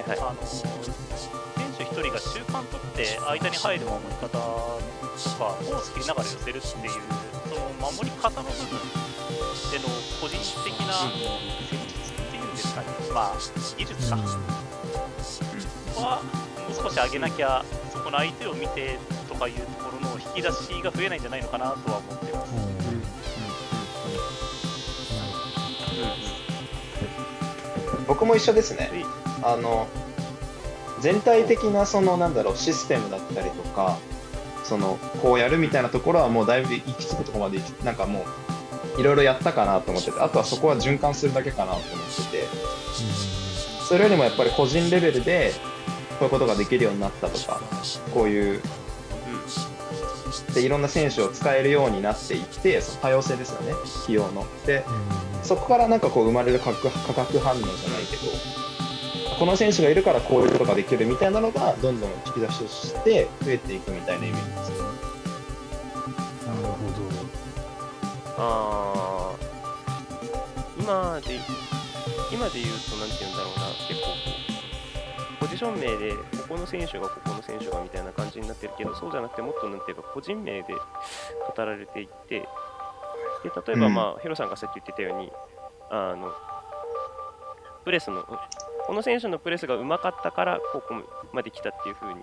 [0.00, 0.90] いはいあの選手
[1.84, 4.46] 1人が中間取って間に入る守り方とか
[5.44, 6.62] を作りながら寄せるっていう
[7.48, 7.60] その
[7.92, 8.78] 守り方の部分
[9.70, 9.84] での
[10.20, 10.94] 個人的な
[11.68, 13.34] 戦術っていうんですかねまあ
[13.76, 14.22] 技術か、は
[16.22, 16.28] も
[16.68, 22.71] う少し上げなきゃそこの相手を見てとかいうところの引き出しが増えないんじゃないのかなとは思ってます。
[28.06, 28.90] 僕も一緒ですね。
[28.92, 29.04] はい。
[29.54, 29.88] あの
[31.00, 33.98] 全体的なそのなんだろうシステムだったりとか
[34.62, 38.24] そのこうやるみたいなところはもうだいぶ行き着くところまでなんかも
[38.96, 41.86] ういろいろやったかなと思っててあとはそこは循環するだけかなと思っ
[42.30, 42.82] てて。
[43.92, 45.52] それよりもやっぱり個人レベルで
[46.18, 47.60] こういうことができるようになったとか
[48.14, 48.62] こういう
[50.54, 53.74] でいろんな選手を使えるようになっていってその多様性ですよね
[54.06, 54.46] 起用の。
[54.66, 54.84] で
[55.42, 64.90] そこからなんかこう生まれる化学化学反応じゃないけどこの選手がいるからこういうことができるみたいなのがどんどん引き出しとして増えていくみたいなイメージですよね。
[66.46, 66.82] なるほ
[68.38, 69.52] あー
[70.80, 71.40] 今で
[72.32, 74.06] 今で言うとなんて言うんだろうな結構
[75.40, 76.14] ポジション名で
[76.52, 82.46] ここの選手がここの選手がみたいな感じになってるけどそうじゃなくてもっとなんていうか個人名で語られていってで
[83.66, 83.94] 例えばうん。
[83.94, 85.32] まあ、ヒロさんがさっき言ってたように
[85.90, 86.30] あの
[87.84, 88.22] プレスの
[88.86, 90.94] この選手のプレスがうまかったからここ
[91.32, 92.20] まで来たっていう風に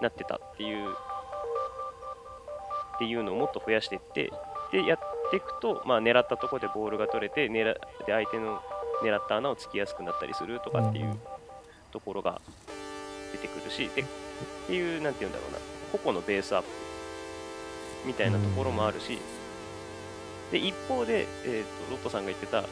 [0.00, 4.30] なってたっていうっていうのをもっと増やしていって
[4.70, 4.98] でやっ
[5.30, 8.60] ていくと、まあ、狙ったところでボールが取れて狙で相手の
[9.02, 11.18] 狙った穴をつきやすくなったりするとかっていう
[11.90, 12.40] ところが
[13.36, 14.04] 出てくるしでっ
[14.66, 15.58] ていうなんて言うんだろうな。
[15.98, 16.68] 個々のベースアップ
[18.04, 19.18] みたいなところもあるし
[20.50, 22.66] で一方で、えー、とロットさんが言ってたあの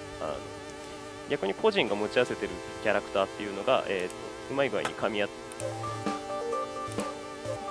[1.30, 2.50] 逆に個人が持ち合わせてる
[2.82, 4.14] キャラクターっていうのが、えー、と
[4.50, 5.34] うまい具合に噛み合って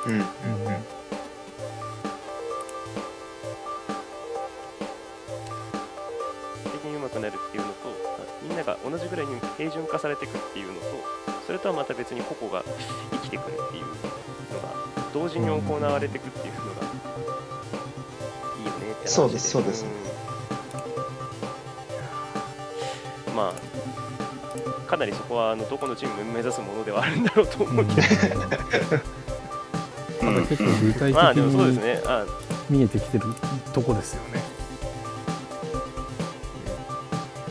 [0.08, 0.24] うんうんうん。
[6.72, 7.74] 的に上手くなるっていうのと
[8.42, 12.64] みんなが同じぐらいに平準化されていくっていうのとそれとはまた別に個々が
[13.12, 13.92] 生きてくるっていうの
[14.62, 14.70] が
[15.14, 16.66] 同時に行われていくっていうのが
[18.58, 19.86] いいよねって話そうですそうです。
[23.28, 23.36] うん。
[23.36, 28.04] まあかなりそこはあのどこのチームも目指すものではあるんだろうと思うけど、ど
[30.22, 32.02] ただ結構具体まあ的でもそうですにね。
[32.06, 32.26] あ
[32.70, 33.26] 見えてきてる
[33.74, 34.42] とこですよね。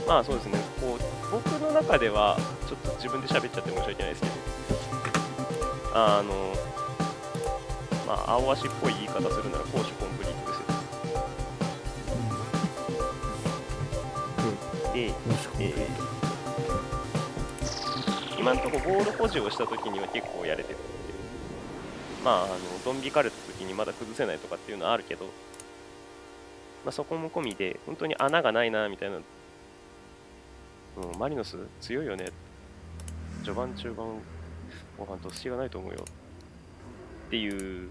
[0.09, 0.60] まあそうですね
[1.83, 2.37] 中では
[2.69, 4.35] ちょっと自分で喋っちゃって申し訳ないですけど。
[5.93, 6.55] あの
[8.07, 10.67] まあ青足っぽい言い方するなら攻守コンプリートですよ。
[14.95, 15.07] で、
[15.65, 15.75] えー
[18.39, 20.87] 今のところボール保持をした時には結構やれてるんで
[22.25, 22.55] まああの
[22.87, 25.31] ドン引かれた時にまだ崩せないとかっていうのはあるけど、ま
[26.89, 29.21] あ、そこも込みで本当に穴がないなみたいな
[30.97, 31.57] うん、マリノス？
[31.81, 32.27] 強いよね。
[33.43, 34.07] 序盤、中盤、
[34.99, 36.05] 後半と隙がないと思うよ。
[37.29, 37.89] っていう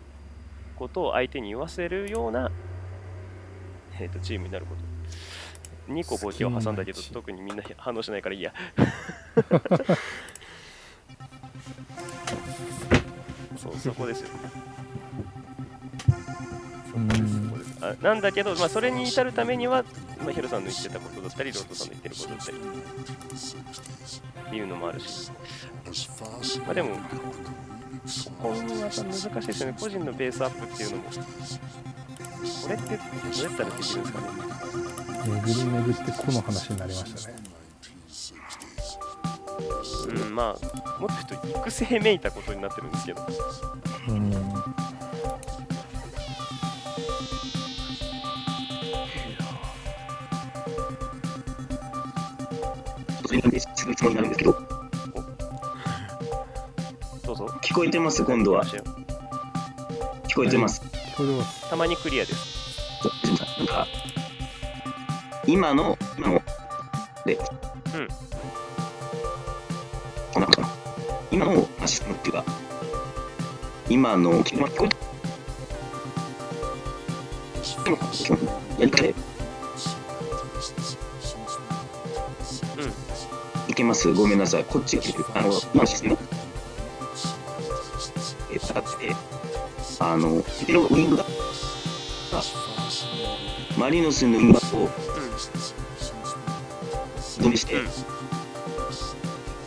[0.75, 2.51] ことを相手に言わせるような、
[3.99, 4.81] えー、とチームになること。
[5.93, 8.53] 2個ボケを挟んだけど特にみんな反応しないからいいや。
[13.57, 14.29] そう、そこですよ。
[18.01, 19.83] なんだけど、まあ、それに至るためには、
[20.23, 22.57] まあ、ヒロさんの言ってたことだったり、ロートさんの言ってることだったり。
[24.47, 25.31] っていうのもあるし、
[26.65, 27.01] まあ、でも、こ
[28.41, 31.09] こもまた難しいですよね、個人のベースアップっていうのも、こ
[32.69, 33.03] れってど
[33.41, 34.27] うやったらできるんですかね。
[35.25, 37.35] 巡り巡ってこの話になりましたね。
[40.07, 43.27] うん、まあ、もっと言うと育成めいたことになってるんですけど、
[44.07, 44.78] うん
[53.39, 54.51] それなんですぐつもりになるんですけど、
[57.23, 57.45] どうぞ。
[57.61, 58.65] 聞こえてます、今度は。
[58.65, 58.81] 聞
[60.35, 60.81] こえてます？
[61.69, 62.99] たまにクリアです。
[63.57, 63.87] なんか、
[65.47, 66.41] 今の、今の、
[67.25, 68.07] で、うん。
[70.33, 70.69] こんなかな。
[71.31, 72.43] 今のアシっていうか、
[73.89, 74.89] 今の、聞こえ聞こえ
[77.87, 78.37] 今の基本
[78.79, 79.15] やり方で、
[83.79, 84.65] けますごめんなさい。
[84.65, 84.99] こっち。
[85.33, 86.17] あの、今のシステム。
[88.51, 89.15] えー、だって、
[89.99, 91.25] あの、ウィングが、
[92.33, 92.43] あ
[93.77, 94.59] マリノスのウィングを
[97.39, 97.87] 止めして、うん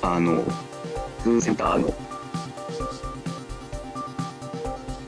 [0.02, 0.44] あの、
[1.22, 1.94] ツーセンターの、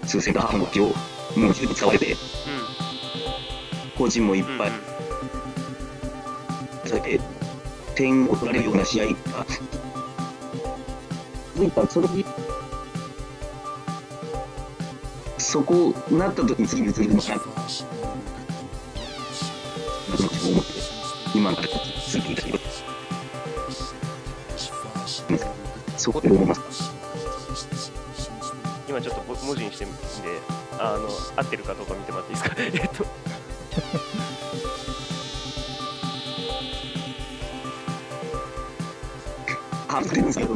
[0.06, 0.84] ツーセンターの動きを、
[1.36, 2.16] もう十分使われて、う
[3.98, 4.44] 個人もいっ。
[4.56, 4.70] ぱい
[6.88, 7.20] されて、
[7.94, 9.04] 点を取られるような試合。
[9.06, 9.12] が
[11.54, 12.08] 続いた、その
[15.38, 17.54] そこなった時に次に移るのかなと思
[20.60, 20.72] って
[21.34, 22.58] 今の形続けていたけ
[25.36, 25.44] ど
[25.96, 26.60] そこで思います。
[28.88, 29.96] 今ちょっとぼ文字にしてみて
[30.78, 32.56] あの合ってるかどうか見てもらっていいですか？
[32.60, 34.23] えっと。
[39.96, 40.54] あそれですけど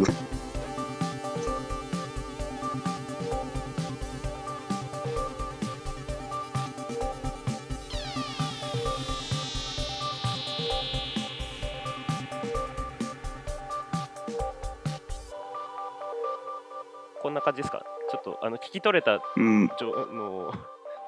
[17.22, 17.84] こんな感じですか？
[18.10, 19.68] ちょっとあの聞き取れたうん。
[19.78, 20.52] ちょのを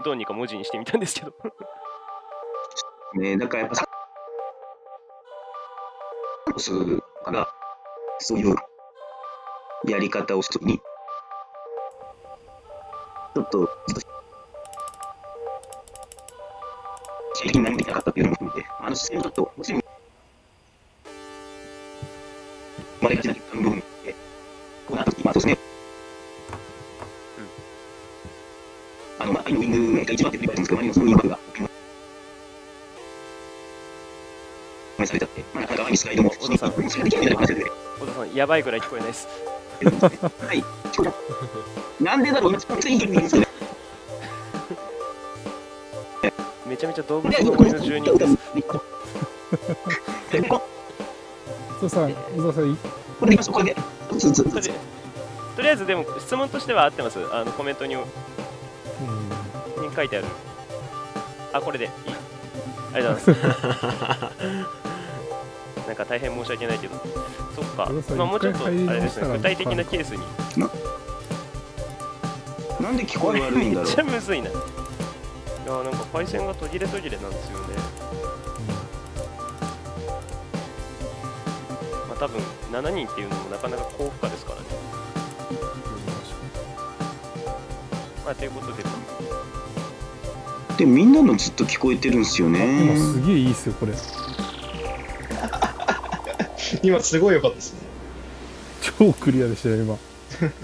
[0.04, 1.32] どうにか文字にしてみたんですけど。
[3.14, 3.36] ね。
[3.36, 3.86] だからやっぱさ
[6.58, 6.70] す
[7.24, 7.48] から
[8.20, 8.54] そういう
[9.88, 10.80] やり方をした時に。
[13.33, 13.68] ちょっと
[17.38, 19.80] 刺激になりたかったっていうのも含めてあの姿勢もちょっともちろん
[22.98, 23.85] 生まれがちな部分で
[24.87, 25.59] こうなった時まあそうですね。
[29.20, 31.38] あの、まあ、ウィングが一番って言われてるんですけど、周りのそのインバックが、
[35.06, 39.28] されちゃって、まあ、なかなかスライドも、小田さんそれができないみたいな話で、小田さんやばいぐらい聞こえないです
[40.46, 40.64] はい。
[42.02, 42.74] なんでだろう、めっちゃ。
[46.66, 48.80] めちゃめちゃ動物の森の住人です小
[51.82, 52.76] 田さん小田さんい
[53.18, 53.74] これこれ
[54.08, 54.70] とり
[55.56, 58.02] とりあえずでも質問としては合ってますあのコメントにうん
[59.88, 60.26] に書いてある
[61.52, 61.90] あこれでいい
[62.94, 64.30] ありがとうございま
[64.70, 64.79] す
[65.90, 66.94] なんか大変申し訳ないけど。
[67.57, 67.90] そっか。
[68.16, 69.26] まあもうちょっとあれですね。
[69.37, 70.22] 具体的なケースに。
[72.81, 73.85] なんで聞こえ悪いんだろう？
[73.88, 74.05] めっちゃ。
[74.05, 74.50] むずいな。
[74.50, 74.61] いや
[75.83, 77.64] なんか回線が途切れ途切れなんですよね。
[82.09, 84.66] まあ多分7人っていうのもなかなか高負荷ですからね。
[88.24, 88.85] まあということで。
[90.76, 92.96] で、みんなのずっと聞こえてるんですよ今ね。
[92.96, 93.92] すげえいいっすよこれ
[96.82, 97.80] 今すごい良かったですね。
[98.98, 99.98] 超クリアでしたよ今。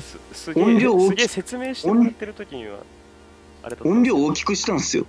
[0.00, 2.78] すすげえ音量大きすげえ説明してもらってる時には
[3.62, 5.06] あれだった音量大きくしたんですよ。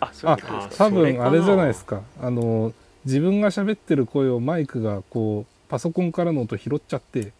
[0.00, 0.84] あそういうことあですか。
[0.84, 2.02] 多分あれじゃないですか。
[2.20, 2.72] あの
[3.04, 7.32] 自分が喋ってる声をマイクがこうパソコンからの音拾っちゃって。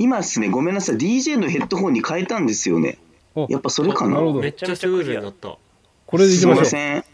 [0.00, 2.98] 今ですね、ごめんなさい、DJ のヘッドホンに変えたんですよね。
[3.34, 4.14] あやっぱそれかな。
[4.14, 4.40] なるほど。
[4.40, 5.58] めっちゃスムーズになった。
[6.06, 6.60] これでいきすましょう。
[6.60, 7.04] みません。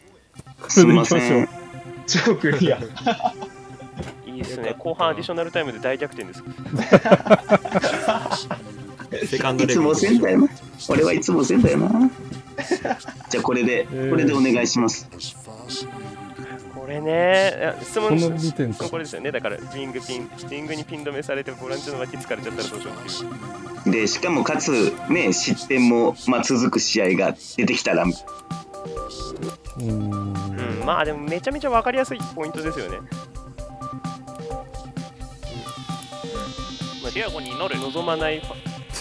[0.68, 1.63] すみません
[2.06, 2.78] 超クリア。
[4.26, 4.74] いいですね。
[4.78, 6.42] 後半アディショナルタイムで大逆転です。
[9.26, 10.08] セカンドいつもレベル。
[10.08, 10.48] せんだよな。
[10.88, 12.10] 俺はいつもせんだよな。
[13.30, 14.10] じゃあこれで、ー。
[14.10, 15.08] これでお願いします。
[16.74, 17.74] これね。
[17.82, 19.30] 質問この時点かこれですよね。
[19.30, 23.92] だからウィングピンウィングにピン止めされてボランチの脇疲れちゃったらどうしようっていう。
[23.92, 28.06] で、しかもかつ、ね、失点も、まあ、続く試合が出てきたら、
[28.84, 30.34] うーん。
[30.80, 32.98] うん、まあでもめちゃめちゃ分かりやすいポイントですよね。
[37.02, 37.78] まあ、ディアゴに祈る。
[37.80, 38.40] 望まない。
[38.40, 38.46] フ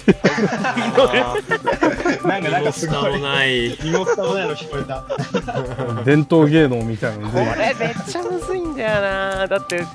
[0.12, 3.12] ァなんか、なんかすごい。
[3.14, 5.06] もない身も蓋もないの聞こえた。
[6.04, 9.48] 伝統芸能みたいなのこでれめっちゃむずいんだよな。
[9.48, 9.86] だって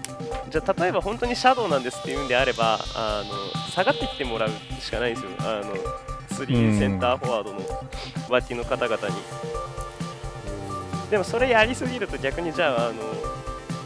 [0.51, 3.35] じゃあ例えば本当にシャドウなんですっていうんであればあの
[3.71, 5.31] 下がってきてもらうしかないんですよ。
[5.41, 5.75] あの
[6.47, 7.61] 3センターフォワードの
[8.31, 9.15] 脇の方々に
[11.11, 13.03] でもそれやりすぎると逆にじゃああの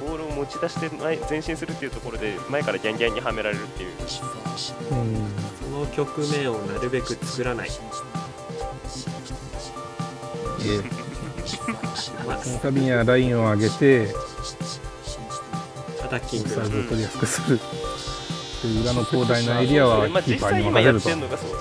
[0.04, 1.88] ボールを持ち出して前前進するってい。
[1.88, 7.82] うところで前からギャンギャンにはめられるっていううんその局面をなるべく作らないそ
[12.50, 14.08] の度にはラインを上げて
[16.04, 21.58] アタッキングサイドを取りやすくするで裏の広大なエリアは、キーパー実際今やっに任せるとてるのがそう、うん、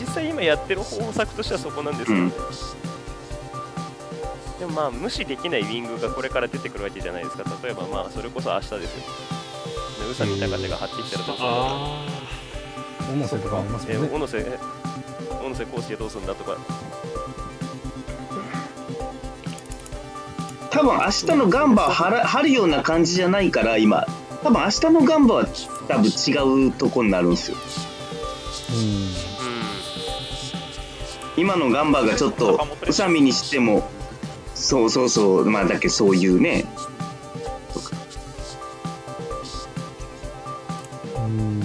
[0.00, 2.32] 実際今やってる方策としてはそこなんですけどね、
[4.58, 7.44] でもまあ無視できないウィングがこれから出てくるわけじゃないですか。
[7.62, 9.04] 例えばまあそれこそ明日ですよ。
[10.10, 12.04] 宇佐美高瀬が張ってきたらどうするんだとかあ
[13.08, 14.08] 小野瀬とかもいますもんね。
[14.08, 14.58] え小野瀬
[15.28, 16.56] 小野瀬康介どうするんだとか。
[20.70, 24.06] 多分明日のガンバは張るような感じじゃないから、今。
[24.44, 25.46] 多分明日のガンバは
[25.88, 26.32] 多分違
[26.68, 27.56] うとこになるんですよ。
[28.70, 28.74] う
[31.40, 31.42] ん。
[31.42, 33.90] 今のガンバがちょっと、宇佐美にしても、
[34.60, 36.66] そうそうそう、まあだけそういうね、
[41.16, 41.60] うん。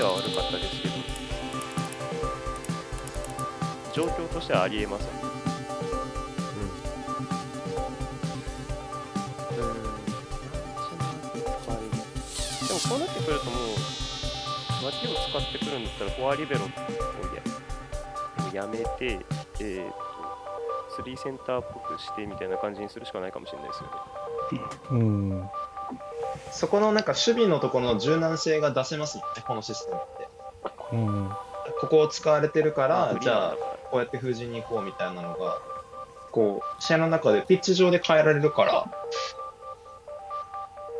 [0.00, 0.94] 悪かったですけど、
[3.94, 5.20] 状況としてはありえますよね。
[12.68, 16.68] でもこうなってくるともう、脇を使ってくるんだったら、フォアリベロを
[18.54, 19.18] やめて、
[19.62, 24.60] えー、と3センターっぽくしてみたいな感じにするしかないかもしれないですよね。
[24.90, 25.50] うん
[26.50, 30.28] そこのなんか守備のところの柔軟性が出せますもんね、このシステムって。
[30.92, 31.30] うん
[31.80, 33.56] ここを使われてるから、じゃあ
[33.90, 35.58] こうやって封じに行こうみたいなのが、
[36.30, 38.92] こう、試合の中でピッチ上で変えられるから、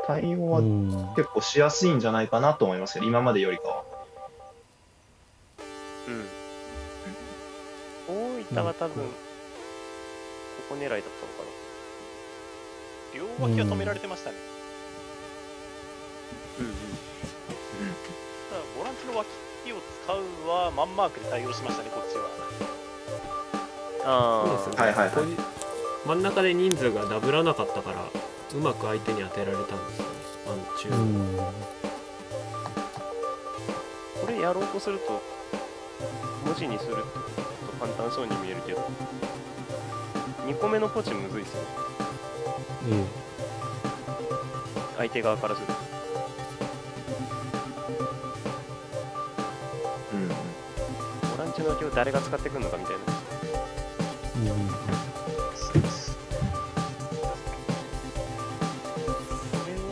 [0.07, 3.85] 対応うはん結構しやすいんじゃないかなと思いますけど、今までよりかは。
[6.09, 6.42] うん。
[8.55, 9.11] 大分は多分、こ
[10.71, 11.13] こ狙いだったのか
[13.15, 14.37] 両脇は止められてましたね。
[16.59, 16.65] な。
[16.65, 16.75] うんうん。
[18.51, 19.27] ただ、ボランチの脇
[19.73, 22.29] を使うはマンマークで対応しましたね、こっちは。
[24.05, 25.37] あそうですよね、はいはいはいこういう
[26.05, 28.05] 真ん中で人数がダブらなかったから
[28.55, 30.11] うまく相手に当てられたんですよね
[30.47, 31.37] あの中央、うん
[34.21, 35.21] これやろうとすると、
[36.45, 37.03] 文字にすると
[37.83, 38.89] 簡単そうに見えるけど、
[40.47, 41.69] 2個目のポチむずいっすよね。
[42.93, 43.05] え
[44.99, 45.73] 相手側からすると。
[50.13, 50.29] うん。
[50.29, 53.01] ボランチの脇を誰が使ってくるのかみたいな。
[54.47, 54.69] えうん
[55.59, 55.75] そ
[59.67, 59.83] れを、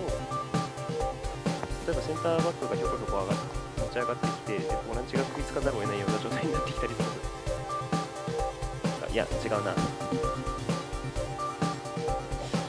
[1.87, 7.11] 例えばセンターバックがひょこひょこ上がって、持ち上がってきて、でボランチが食いつかざるを得ないような状態になってきたりとか。
[7.11, 7.30] あ
[9.13, 9.75] いや、違うな。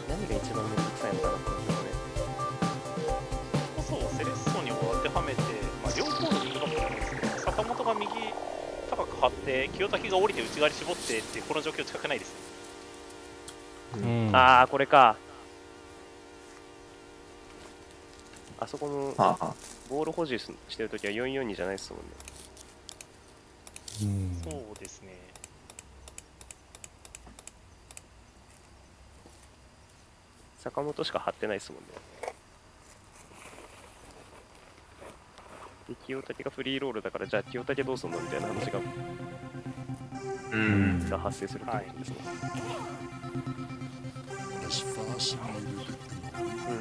[0.10, 1.92] 何が一番めんどくさいのかな、この曲ね。
[3.78, 5.42] こそセレッソに当てはめて、
[5.84, 8.12] まあ、両方の右バックなんですけど、坂本が右
[8.90, 12.36] 高く張って、清滝が降りて内側に絞ってって、この状況近くないですね。
[14.04, 15.18] うんあー、これか。
[18.60, 19.14] あそこの
[19.90, 22.06] ボール保持すしてるときは442じゃないですもんね。
[24.04, 25.31] うんそうですね。
[30.62, 31.88] 坂本しか張ってないですもんね。
[35.90, 38.80] で、清武がフリーロールだから、じゃあ清武どうすんのみたいな話が
[40.52, 41.10] うん。
[41.10, 42.16] が発生するってことですね。
[46.70, 46.78] うん。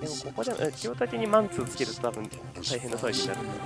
[0.00, 3.58] でもここで、え清武にマンツーつけると多分大変な騒ぎになるんだろ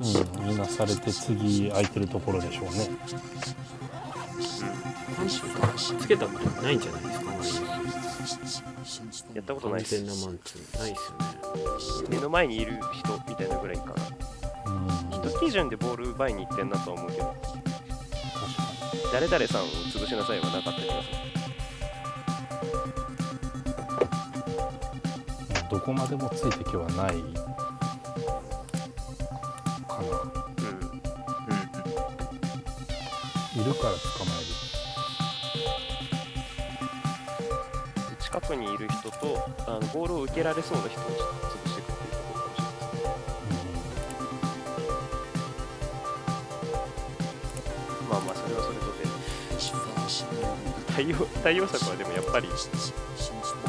[0.00, 0.02] う
[0.40, 0.42] な。
[0.42, 2.70] うん、いなされて次空いてるところでしょうね。
[6.00, 7.72] つけたことないんじゃないですかマリノス
[9.34, 10.20] やったことないです完全。
[10.20, 13.94] なマンツーないっすよね目の前にいる人みたいなぐらいかな。
[14.66, 17.34] うん、人基準でボール奪いに行ってんなとは思うけど、
[19.12, 21.16] 誰々さんを潰しなさいはなかった気がする。
[25.70, 27.14] どこまでもついてきはない
[33.72, 34.32] るから捕ま
[38.20, 43.12] 近くにいる人とあのボールを受けられそうな人を潰していくっていうところかもしれないですね。
[48.08, 49.02] まあまあ、それはそれとで。
[50.96, 52.54] 対応対応策はでもやっぱり、こ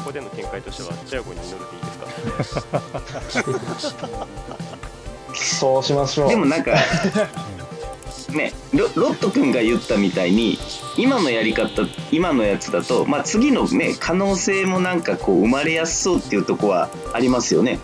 [0.04, 1.82] こでの展開としては、チアゴに乗るでいい
[2.36, 2.82] ですか。
[5.34, 6.28] そうしましょう。
[6.28, 6.72] でもなんか
[8.36, 10.58] ねロロット君が言ったみたいに
[10.96, 11.82] 今のやり方
[12.12, 17.78] 今のやつだと、まあ、次のね可能性もなんかこう生まれやすそうっていうとこはありますよね。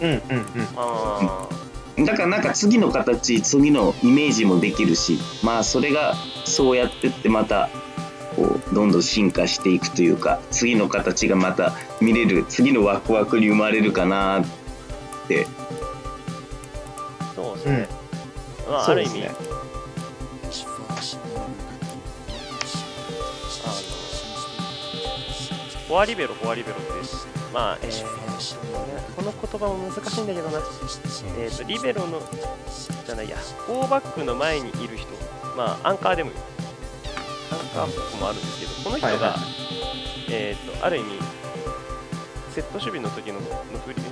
[0.00, 0.10] うん。
[0.10, 0.68] うんうん。
[0.76, 1.48] あ
[1.96, 7.70] だからなんか次の形次のイメージもできるしまあそれがそうやってってまた
[8.34, 14.44] こうどんどん進化していくというか次の形がまた見れる次のワクワクに生まれるかなっ
[15.28, 15.46] て。
[17.20, 17.88] あ、そうですね。
[18.74, 19.28] まあ、ある意味、ね。
[19.28, 19.36] あの、
[25.86, 26.86] フォアリベロ、フォアリベロって、
[27.52, 28.04] まあ、えー、
[29.14, 30.58] この言葉も難しいんだけどな。
[31.38, 32.20] えーと、リベロの、
[33.06, 33.36] じゃないや、
[33.68, 35.06] 4バックの前にいる人、
[35.56, 36.32] まあ、アンカーでも。
[37.52, 39.40] アンカーっぽくもあるんですけど、この人が、はいはい
[40.30, 41.20] えーと、ある意味、
[42.50, 43.46] セット守備の時のの
[43.86, 44.02] フリ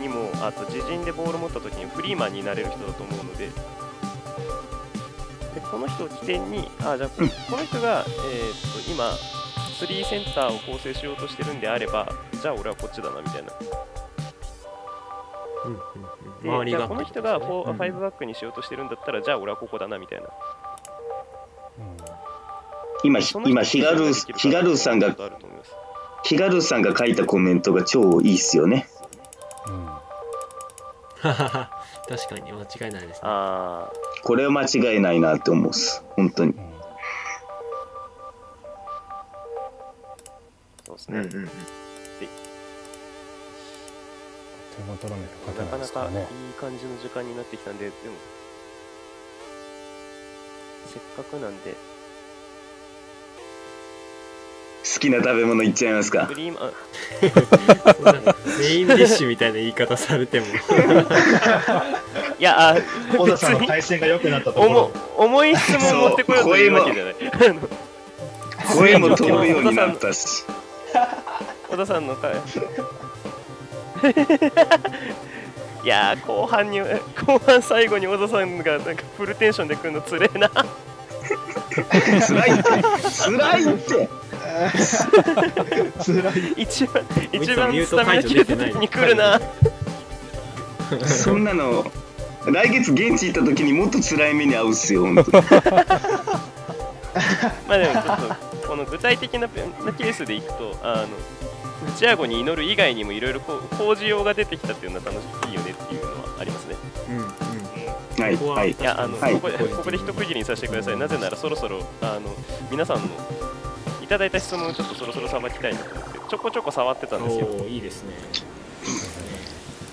[0.00, 3.50] にも、あと自陣でボール持った時にフリーマンになれる人だと思うので、
[5.54, 7.16] でこの人を起点に、あじゃあこ
[7.50, 12.08] この人が、えー、と今、3センターを構成しようとしてるんであれば、
[12.40, 13.52] じゃあ俺はこっちだなみたいな。
[15.66, 15.78] うんうん
[16.42, 16.54] でうん。
[16.54, 20.28] 周りがじゃあこの人がって 4, ことですね5バックにしようとしてるんだったらじゃあ俺はここだなみたいな。
[23.04, 25.72] 今その人今ヒガルーできるヒガルーさんがことあると思います。
[26.24, 28.88] ヒガルーさんが書いたコメントが超いいっすよね。
[29.66, 29.74] うん。
[29.74, 29.98] うん
[31.20, 31.70] ははは
[32.08, 33.20] 確かに間違いないですね。
[33.24, 33.90] あ
[34.28, 36.04] これは間違いないなって思うっす。
[36.10, 36.50] 本当に。
[36.50, 36.64] うんあ
[40.86, 41.48] そうですね、うんうん
[44.78, 47.96] なかなかいい感じの時間になってきたんででも
[50.86, 51.74] せっかくなんで
[54.94, 56.26] 好きな食べ物いっちゃいますか？
[56.26, 56.58] クリーム。
[58.58, 60.46] メインディッシュみたいな言い方されても。
[62.38, 62.76] いやあ
[63.16, 64.92] 小田さんの対戦が良くなったところ。
[65.16, 67.14] 重重い質問持ってこようというわけじゃない。
[68.76, 70.44] 声も飛ぶようになったし。
[71.68, 72.30] 小田さんのか
[75.84, 80.48] いやー後半に後半最後に小田さんがなんかフルテンションで来るのつれえな。
[80.50, 82.62] 辛いって。
[83.24, 84.08] 辛いって
[86.56, 87.02] 一番
[87.32, 89.40] 一番スタミナ切れた時に来るな。
[91.06, 91.90] そんなの
[92.46, 95.28] 来月現地行った時にもっと辛い目に遭うっすよ本当に。
[97.68, 98.12] まあでもちょっと
[98.68, 101.08] この具体的なケースでいくとあの
[101.88, 106.74] 打ち上ごに祈る以外にもいろいろこう工事用が出てきたっていうのは楽しいよねっていうのはありますね。
[107.10, 107.24] うんうん。
[108.54, 108.70] はいい。
[108.72, 108.76] い。
[108.82, 110.96] やあの、はいここでここで一区切りにさせてください。
[110.96, 112.34] なぜならそろそろあの
[112.70, 113.08] 皆さんのい
[114.08, 117.46] ただいた質問をちょっとそろそろさばきたいなと思ってちょこちょこ触ってたんですよ。
[117.46, 118.14] おーいいですね。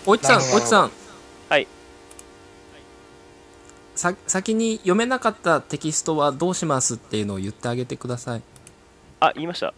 [0.05, 0.91] おいちさんおいちさん。
[1.49, 1.67] はい。
[3.95, 8.41] さ先に読めなかったテキストはどうしますっていうのを言ってあげてください。
[9.21, 9.73] あ言いました。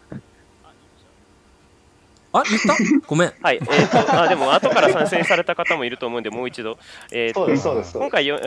[2.33, 2.75] あ言った？
[3.07, 3.33] ごめん。
[3.41, 3.57] はい。
[3.57, 6.77] えー、とあでも後から参戦された方もいると思うんでもう一度。
[7.11, 7.91] えーとそうですそうです。
[7.93, 8.39] そうです今回よ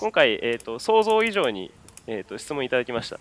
[0.00, 1.70] 今回、えー、と想像以上に、
[2.06, 3.18] えー、と質問いただきました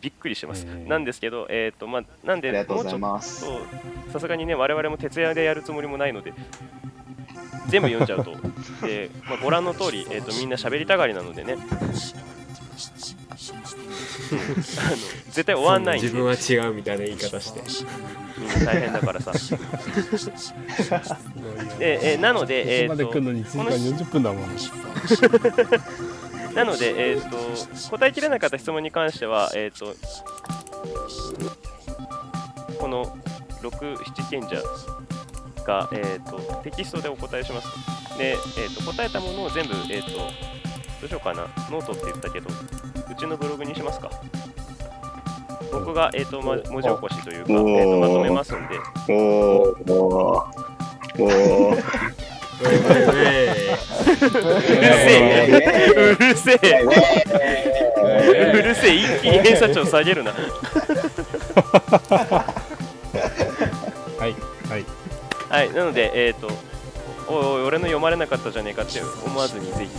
[0.00, 0.88] びっくりしてます、えー。
[0.88, 3.60] なんですけど、えーとまあ、なんでありがとうございもうますちょっ
[4.06, 6.32] とさすがにね我々も徹夜でやるつもりもないので
[7.68, 8.36] 全部読んじゃうと。
[8.86, 11.56] で、まあ、ご覧の通り、えー、とみんな喋りたがりなのでね。
[14.30, 14.34] あ
[14.90, 14.96] の
[15.30, 16.06] 絶対終わんないんで。
[16.08, 17.60] 自分は違うみたいな言い方して。
[18.38, 19.32] みんな大変だからさ。
[21.78, 23.64] で、えーなので、えー、ここまで来るのに1時間
[23.96, 24.48] 40分だもん
[26.54, 29.94] なので、えー、と答えきれなかった質問に関しては、えー、と
[32.78, 33.04] この
[33.62, 34.56] 6、7賢者
[35.64, 37.68] が、えー、とテキストでお答えします。
[38.18, 40.24] で、えー、と答えたものを全部、えー、とど
[41.04, 44.10] うしようかな、ノートって言ったけど、うちのブログにしますか。
[45.72, 48.78] 僕が、えーとま、文字起こしというか、えー、とまとめますんで、
[49.08, 49.92] おー。
[49.92, 50.60] おー。
[51.18, 53.00] おーうるせ
[55.22, 55.56] え、
[55.96, 56.82] うるせえ、
[58.52, 60.32] うるせえ、一気に偏差値を下げるな。
[64.18, 64.34] はい
[64.68, 64.84] はい
[65.48, 66.30] はい、なので、え。
[66.30, 66.48] っ、と、
[67.26, 68.74] おいおい、俺の読まれなかったじゃねえ。
[68.74, 69.90] かって思わずにぜひ、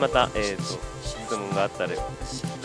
[0.00, 0.52] また、え。
[0.52, 0.95] っ、と、
[1.26, 1.90] 質問があったら、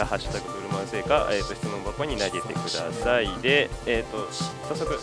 [0.05, 3.27] ハッシュタグブルマン製か、えっ、と、質問箱に投げてください。
[3.41, 4.27] で、えっ、と、
[4.69, 4.99] 早速、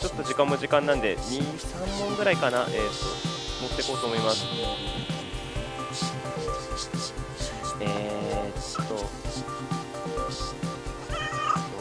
[0.00, 2.78] ちょっと時間も時間なんで、2、3問ぐらいかな、えっ、と、
[3.62, 4.44] 持っていこうと思います。
[7.80, 9.00] えーっと、ど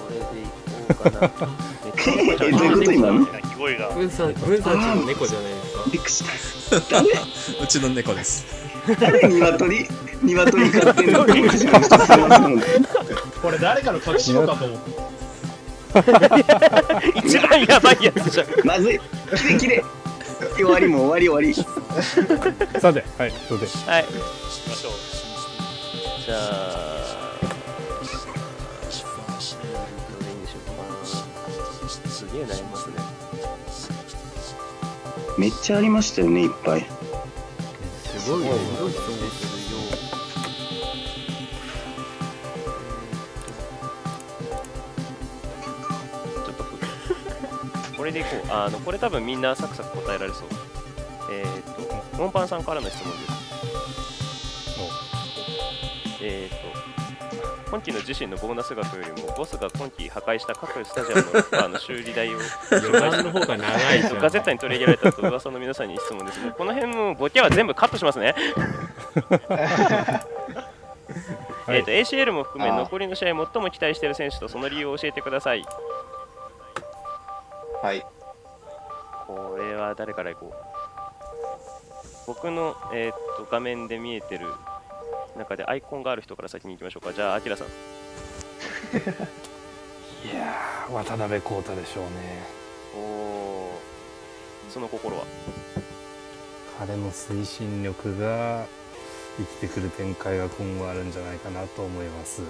[0.10, 1.64] れでいこうかな。
[2.04, 3.20] どういうこと今の？
[3.20, 7.08] 鳴き声が文さん文さんちの猫じゃないですかびっくりした誰
[7.64, 8.62] うちの猫です
[8.99, 9.88] 誰鶏
[10.23, 12.61] 鶏飼ってんのって初めて知ったすいません
[13.41, 15.13] これ誰かの隠し子かと思った
[17.19, 18.47] 一番やばいやつじゃん。
[18.65, 18.99] まずい
[19.38, 19.84] キレキレ
[20.55, 22.01] 終わりも終わり終わ
[22.81, 24.05] さてはいそれではい。
[24.05, 24.93] 行きましょう
[26.25, 27.49] じゃあ、ど
[30.25, 32.09] れにしようかな。
[32.09, 32.93] すげえ悩みますね。
[35.38, 36.86] りめっちゃありましたよねいっぱい
[38.24, 38.53] すごいよ。
[38.53, 38.88] ちょ
[46.53, 48.47] っとふこれでいこう。
[48.49, 50.47] あの、これ多分みんなサクサク答えられそう。
[51.32, 51.63] えーっ
[52.11, 53.34] と、モンパンさんからの質問です。
[56.21, 56.82] えーっと、
[57.74, 61.24] 今期の自身のボーナス額よりも、ボスが今期破壊した各スタジアム
[61.57, 62.38] のあの修理代を
[62.69, 66.53] 余談の方が長いじゃんガゼッタに取り上げられたと噂の皆さんに質問ですね。
[66.55, 68.36] この辺もボケは全部カットしますね。
[71.65, 75.65] はいえーと ACL も含め残りの試合最も期待している選手とその理由を教えてください。
[77.82, 78.05] はい
[79.26, 82.28] これはあ誰から行こう？
[82.28, 84.45] 僕の、えーっと画面で見えてる
[85.38, 87.13] 中でアイコンがある人から先に行きましょうか。
[87.13, 87.67] じゃあアキラさん。
[90.23, 92.43] いやー渡辺康太でしょうね。
[92.95, 93.71] おお
[94.69, 95.23] その心は？
[96.79, 98.65] 彼の推進力が
[99.38, 102.41] 生きてくる展開が今後あるんじゃないかなと思います。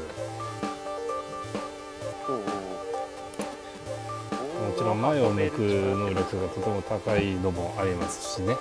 [2.27, 2.35] おお
[4.69, 8.55] もちろん前を向く能力がとても高いのもありますしね。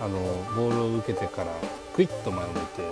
[0.00, 0.18] あの
[0.54, 1.52] ボールを受けてから
[1.94, 2.82] クイッと前を向いて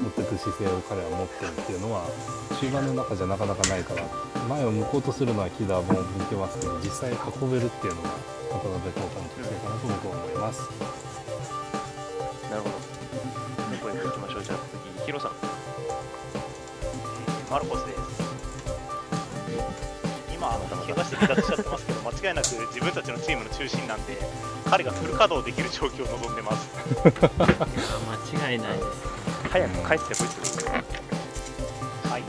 [0.00, 2.06] 持っていく姿勢を彼は持ってるっていうのは
[2.60, 4.02] 中盤の中じゃなかなかないから
[4.48, 8.10] 前を向こうとするのは木田も向けますけど実際運べるっていうのが
[8.50, 10.60] 渡辺康太の特性かなと僕は思います
[12.50, 12.74] なるほど。
[12.74, 14.58] どこへ行きましょうじゃあ
[14.98, 15.32] 次ヒロさん
[17.50, 17.98] マルコスです。
[20.34, 24.18] 今あの怪我して離脱しちゃってますけど間違いなく自分たちのチームの中心なんで
[24.68, 26.68] 彼がフル稼働できる状況を望んでます。
[28.42, 30.66] 間違いないです早く帰ってこいって
[32.08, 32.22] はい。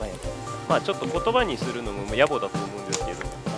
[0.00, 0.08] まあ
[0.68, 3.50] まあちょっと言葉にするのも野暮だと思うんですけどあ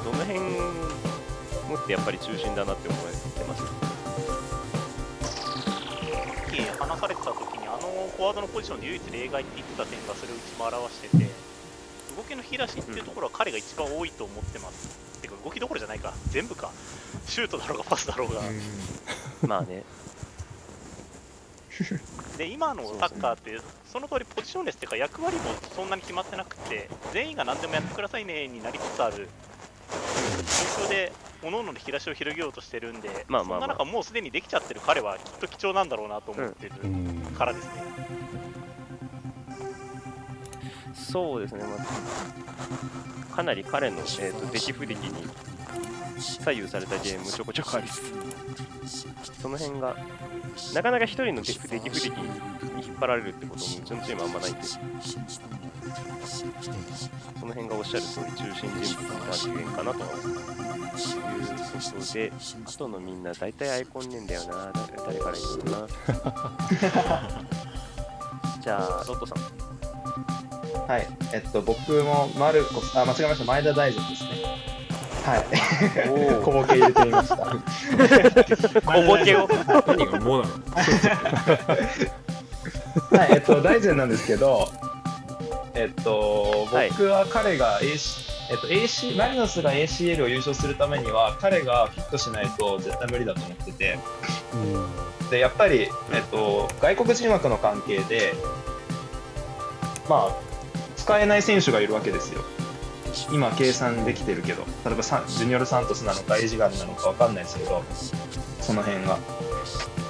[0.00, 3.72] のどの辺もってやっぱり中心だなって思ってますさ
[6.48, 11.28] っき話されてた時にあのフォワードのポジションで唯一例外って言ってた点がそれを一番表してて
[12.16, 16.70] 動きの引き出しっていうところは彼が一番多いと思ってます、てか動きどころじゃないか全部か。
[17.26, 18.40] シュートだろうがパスだろうが、
[19.46, 19.82] まあね
[22.38, 23.58] で今のサッカーって
[23.90, 25.42] その通りポジションレスっていうか役割も
[25.74, 29.28] そんなに決まってなくて全員が何でもやってくださいねになりつつある。
[29.88, 31.12] 状況で
[31.42, 33.60] 各々の引き出しを広げようとしてるんで、まあまあまあ。
[33.60, 37.20] そんな中もうすでにできちゃってる彼はきっと貴重なんだろうなと思ってるうん。
[37.36, 37.70] からですね、
[40.94, 41.76] そうですね、ま
[43.32, 45.28] あ、かなり彼の、えー、と出来不出来に
[46.18, 49.42] 左右されたゲームちょこちょこありつつ。
[49.42, 49.96] その辺が
[50.74, 54.60] なかなか一人の出来出来不出来に引っ張られるってこともうちのチームあんまないんで。
[57.40, 60.18] その辺がおっしゃる通り中心人物の発言かなというこ
[61.98, 62.32] とで
[62.64, 67.44] あとのみんな大体アイコンねえんだよな誰誰から言うのかな。
[68.62, 69.38] じゃあロットさん。
[70.88, 74.73] はい、えっと、僕もマルコス、あ、間違えました、前田大然ですね。
[75.24, 75.44] はい。
[76.44, 77.36] 小ボケ入れてみました。
[78.92, 79.48] 小ボケを
[79.86, 80.54] 何がもうなの？
[83.18, 84.68] はい、えっと、大然なんですけど、
[85.74, 93.98] えっと、はい僕は彼が AC、えっと、AC、マリノスが ACL を優勝するためには、彼がフィットしないと絶対無理だと思ってて、
[95.30, 98.34] で、やっぱり、えっと、外国人枠の関係で、
[100.08, 100.32] まあ、
[100.96, 102.42] 使えない選手がいるわけですよ。
[103.32, 107.82] 今計算できてるけど、例えばサンジュニオル・サントスなのか、エイジガンなのかわかんないですけど、
[108.60, 109.18] その辺が。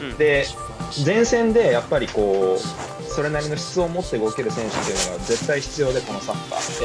[0.01, 0.47] うんで、
[1.05, 6.85] 前線でやっぱりこう、それなりの質を持って動ける選手っていうのが絶対必要で、このサッカーって。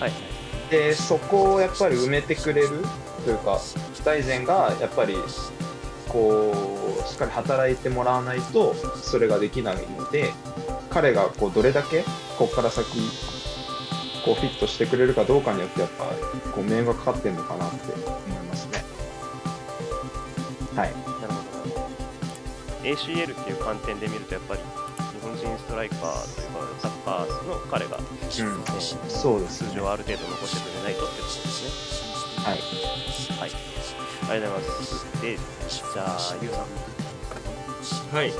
[0.00, 0.12] はい
[0.70, 2.68] で、そこをやっぱり埋めてくれる
[3.24, 3.60] というか、
[4.04, 5.16] 大然がやっぱり、
[6.08, 6.54] こ
[7.04, 10.32] う、しっかり働いてもらわないと、それができないので、
[10.90, 12.02] 彼がこうどれだけ
[12.38, 12.84] ここから先
[14.24, 16.04] こうフィットしてくれるかどうかによってやっぱ
[16.52, 18.02] こう面がかかってるのかなって思
[18.36, 18.84] いますね。
[20.76, 20.90] はい。
[20.90, 21.86] なるほどな
[22.82, 28.04] ACL っていう観点で見るとやっぱり日本人ストライカーというかサッカーの彼が、うん。
[28.04, 32.58] えーそうです数字をある程度残してくれないとってことですねはい。
[33.38, 33.50] はい
[34.30, 36.58] ありがとうございますでじゃあゆうさ
[38.12, 38.32] んはい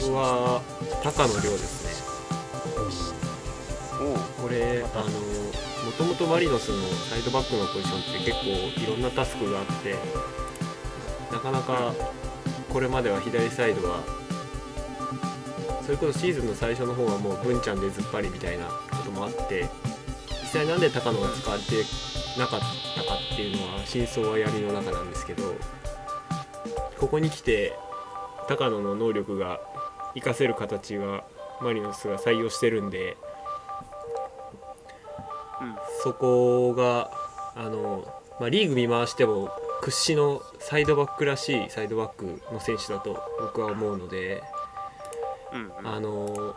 [0.00, 0.62] 僕は
[1.02, 1.89] 高野亮ですね
[4.40, 9.94] これあのもともとマリノスのサイドバックのポジションって結構いろんなタスクがあって
[11.32, 11.94] なかなか
[12.72, 14.02] これまでは左サイドは
[15.84, 19.68] それこそシーズンの最初の方はもう文ちゃんでずっぱりみたいなこともあって
[20.42, 21.84] 実際なんで高野が使われて
[22.38, 25.42] なかったかっていうのは真相は闇の中なんですけど
[26.98, 27.72] ここに来て
[28.48, 29.60] 高野の能力が
[30.14, 31.24] 活かせる形が
[31.60, 33.16] マリノスが採用してるんで
[36.02, 37.10] そこが
[37.54, 38.06] あの、
[38.38, 39.50] まあ、リーグ見回しても
[39.82, 44.42] 屈指のサイドバックらしいサイドバックの選手だと僕は思うので
[45.52, 45.86] うんうん。
[45.86, 46.54] あの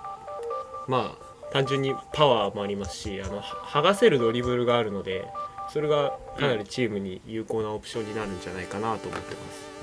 [0.88, 5.28] まあ単純にパワーもありますしあのは剥がせるドリブルがあるので
[5.72, 9.74] それがかなりチームに有効なオプションになるんじゃないかなと思ってます。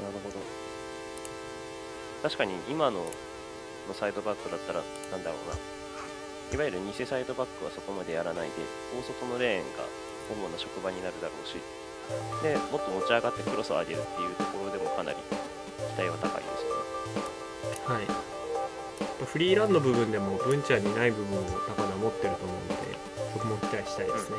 [0.00, 0.36] なるほど。
[2.22, 3.00] 確かに今の
[3.88, 5.73] のサイドバックだったらなんだろうな
[6.52, 9.86] いわゆる偽サイドバックはそこまでやらないで大外のレーンが
[10.30, 11.58] 主な職場になるだろうし
[12.42, 15.16] でもっと持ち上がってクロスを上げるっていうところでもかなり
[15.96, 16.84] 期待は高いですよね。
[17.84, 18.06] はい。
[19.24, 22.98] フリーランの部分でもブンチャーにない部分を高田は持ってると思うので
[23.32, 24.36] そこも期待したいですね、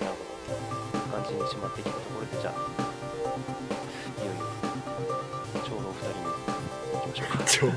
[0.00, 0.18] なるほ
[1.10, 1.22] ど。
[1.22, 2.54] 感じにしまってきたところでじゃあ
[4.22, 4.42] いよいよ
[5.64, 6.26] ちょうどお二人に
[7.02, 7.76] 行きましょうか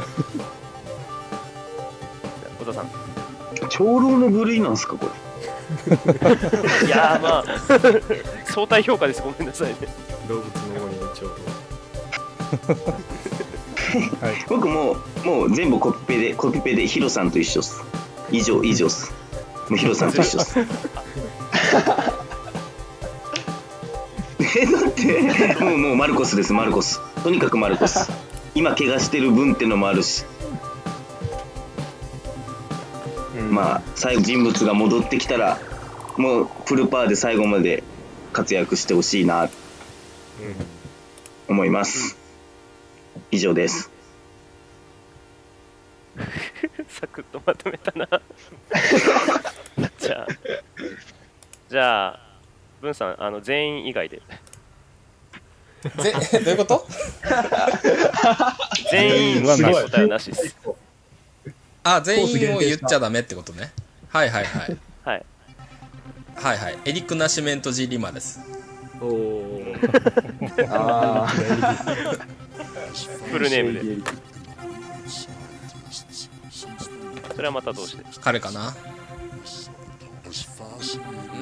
[2.61, 2.89] 小田さん。
[3.69, 5.11] 長老の部類なんですかこれ？
[6.85, 7.43] いやーまあ
[8.45, 9.21] 相対評価です。
[9.21, 9.75] ごめんなさいね。
[10.27, 10.51] 動物の
[10.85, 11.31] 森のちょう
[14.25, 17.81] はい 僕もうもう全部コピペでコピペでヒロさんと一緒っす。
[18.31, 19.13] 以上以上っす。
[19.69, 20.59] もうヒロさんと一緒っす。
[20.59, 20.65] え
[24.65, 26.99] だってもうもうマルコスですマルコス。
[27.23, 28.09] とにかくマルコス。
[28.53, 30.25] 今怪我してる分ってのもあるし
[33.51, 35.59] まあ最後人物が戻ってきたら
[36.17, 37.83] もうフルパーで最後まで
[38.33, 39.49] 活躍してほしいな
[41.47, 42.17] 思います。
[43.29, 43.91] 以上です。
[46.89, 48.07] サクッとまとめたな。
[49.99, 50.27] じゃあ
[51.69, 52.19] じゃあ
[52.81, 54.21] 文さんあの全員以外で。
[55.81, 56.13] ぜ
[56.45, 56.87] どういうこと？
[58.91, 60.55] 全員しか答えなしです
[61.83, 63.71] あ全員を言っちゃダメってことね。
[64.09, 64.77] はいはいはい。
[65.03, 65.25] はい。
[66.35, 66.77] はいはい。
[66.85, 68.39] エリック・ナシメント・ジ・リマです。
[68.99, 69.63] どおお
[70.69, 71.27] あ
[73.31, 73.81] フルネームで。
[77.35, 78.03] それはまたどうして？
[78.21, 78.73] 彼かなう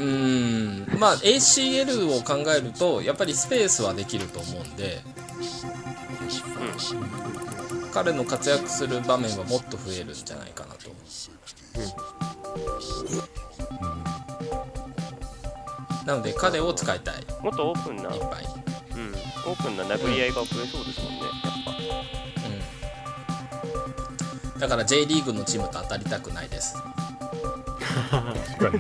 [0.02, 1.00] ーん。
[1.00, 5.02] まあ ACL を考えるとやっぱりスペースはできると思うんで、
[7.94, 10.90] 彼の活躍する場面はもっと増えるんじゃないかなと、
[16.06, 17.16] なので彼を使いたい。
[17.16, 18.46] いっもっとオープンな、うん、ぱい、
[19.48, 21.32] オープンな殴り合いが増えそうですもんねやっ
[24.54, 26.76] うん、だから J リーグのチームと当たりたくないです。
[28.12, 28.72] あぱ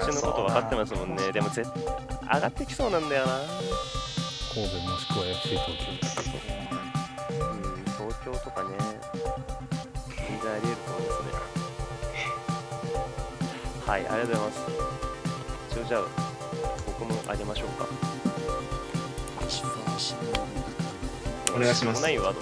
[0.00, 1.32] こっちのこと分かってますもんね。
[1.32, 1.64] でもぜ
[2.22, 3.40] 上がってきそうなんだよな。
[4.52, 5.66] 神戸もしくは FC 東
[6.17, 6.17] う
[8.28, 8.68] ん東京とかね
[10.28, 11.32] 全然あり得ると思いますね。
[13.86, 14.60] はいありがとうございます。
[15.70, 16.02] 一応じゃあ
[16.86, 17.86] 僕もあげましょうか。
[21.54, 22.02] お願いします。
[22.02, 22.40] ないワード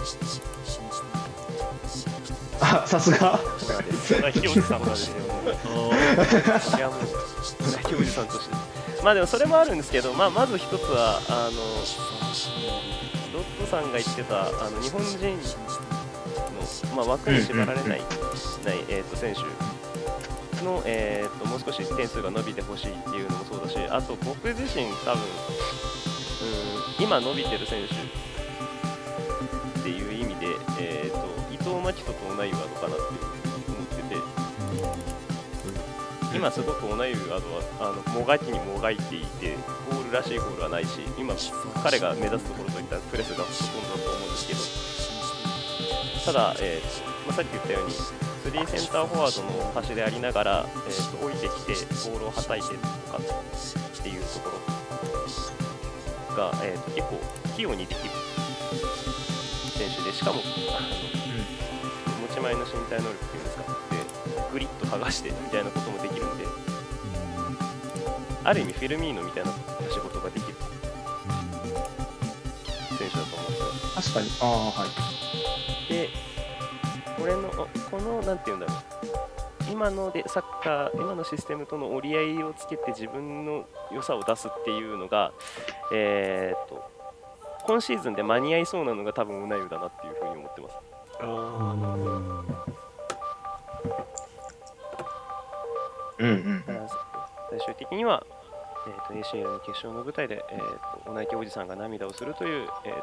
[2.61, 3.39] あさすが。
[3.47, 5.25] おじさんなんですよね
[6.77, 7.01] いやもう
[7.83, 8.55] 同じおじさんとして
[9.03, 11.61] まあでもそれもあるんですけど、まあ、まず一つはあの
[13.37, 18.01] ロットさんが言ってたあの日本人の、まあ、枠に縛られない,、ない
[18.89, 19.43] えー、と選手
[20.65, 25.27] の、えー、ともう少し点数が伸びてほしいっていうのもそうだしあと僕自身多分う
[27.03, 27.95] ん今伸びてる選手
[29.81, 30.47] っていう意味で、
[30.81, 33.03] えー、と伊藤真希人と同じワードかなって
[33.69, 34.17] 思ってて
[36.35, 39.57] 今すごく同じワードはあのもがきにもがいていて
[39.97, 41.35] ゴールらしいゴールはないし今
[41.83, 44.97] 彼が目指すところといったらプレスがほとんどだと思うんですけど。
[46.27, 51.73] ただ、えーまあ、さっき言ったように3センターフォワードの端でありながら、えー、と降りてきて
[52.11, 54.51] ボールをはたいてとかっていうとこ
[56.35, 57.21] ろが、えー、と結構
[57.55, 58.11] 器用にできる
[59.79, 60.41] 選手でしかも
[60.77, 60.89] あの
[62.27, 66.66] 持ち前の身体能力っていうんですかでグリッと剥がしてみたいなこともできるんで。
[68.47, 69.51] ある意味フィルミーノみたいな
[69.91, 70.55] 仕事ができる
[72.97, 73.61] 選手だと思うんです。
[73.61, 74.29] よ確かに。
[74.41, 75.93] ああはい。
[75.93, 76.09] で
[77.19, 77.51] これの
[77.91, 78.77] このなんていうんだろう。
[79.69, 85.33] 今のでサッカー今のシステムとの折り合いをつけて自分の良さを出すっていうのが
[85.93, 86.89] えーっと
[87.67, 90.77] 今シーズンで間に合いそうなのが多分ウナユだなっていうふうに思ってます。
[96.19, 96.65] うんうん。
[96.65, 96.89] だから
[97.51, 98.25] 最終的には、
[98.87, 100.59] えー、と ACL の決勝の舞台で、えー、
[101.05, 102.95] とお泣きおじさんが涙をするという、え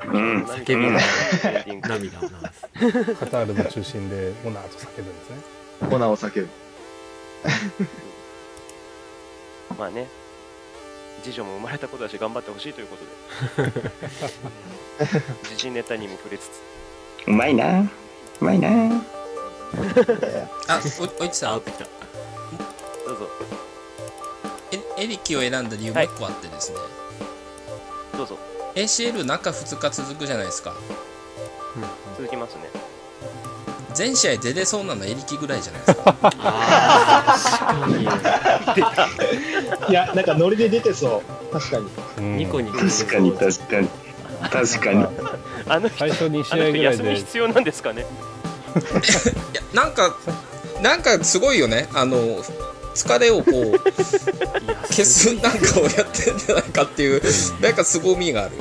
[0.00, 0.44] ー、 うん。
[0.44, 1.88] 叫びのエンディング。
[1.88, 3.14] 涙を流す。
[3.16, 5.36] カタールの中心でオナーと叫ぶんですね。
[5.90, 6.48] 粉を叫ぶ。
[9.78, 10.08] まあね
[11.22, 13.72] 次女も生まれたことだし頑張ってほしいということで。
[15.50, 16.62] 時事ネタにも触れつつ。
[17.26, 17.82] うまいな。
[17.82, 18.68] うまいな。
[20.68, 20.80] あ
[21.20, 21.62] おおいちさん
[23.06, 23.28] どうぞ
[24.98, 26.78] エエリキを選んだ理由もう一個あってですね、
[28.16, 28.38] どうぞ。
[28.74, 30.74] ACL 中2日続くじゃないですか。
[32.16, 32.62] 続きますね。
[33.94, 36.16] 全試合出れそうなのエリキぐらいじゃないですか。
[39.88, 41.52] いやなんかノリで出てそう。
[41.52, 41.86] 確かに。
[42.18, 42.36] うん。
[42.36, 43.88] にニコニコ確かに確かに。
[44.50, 45.06] 確かに。
[45.68, 46.82] あの人最初2試あの人合ぐらいで。
[46.84, 48.02] 休み必要なんですかね？
[49.52, 50.16] いやなんか
[50.82, 51.88] なんかすごいよね。
[51.94, 52.16] あの
[52.94, 53.78] 疲れをこう
[54.88, 57.22] 消すなんかをやってんじゃないかっていう
[57.60, 58.56] なんか凄みがある。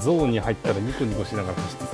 [0.00, 1.84] ゾーンに入ったらニコニコしながら走って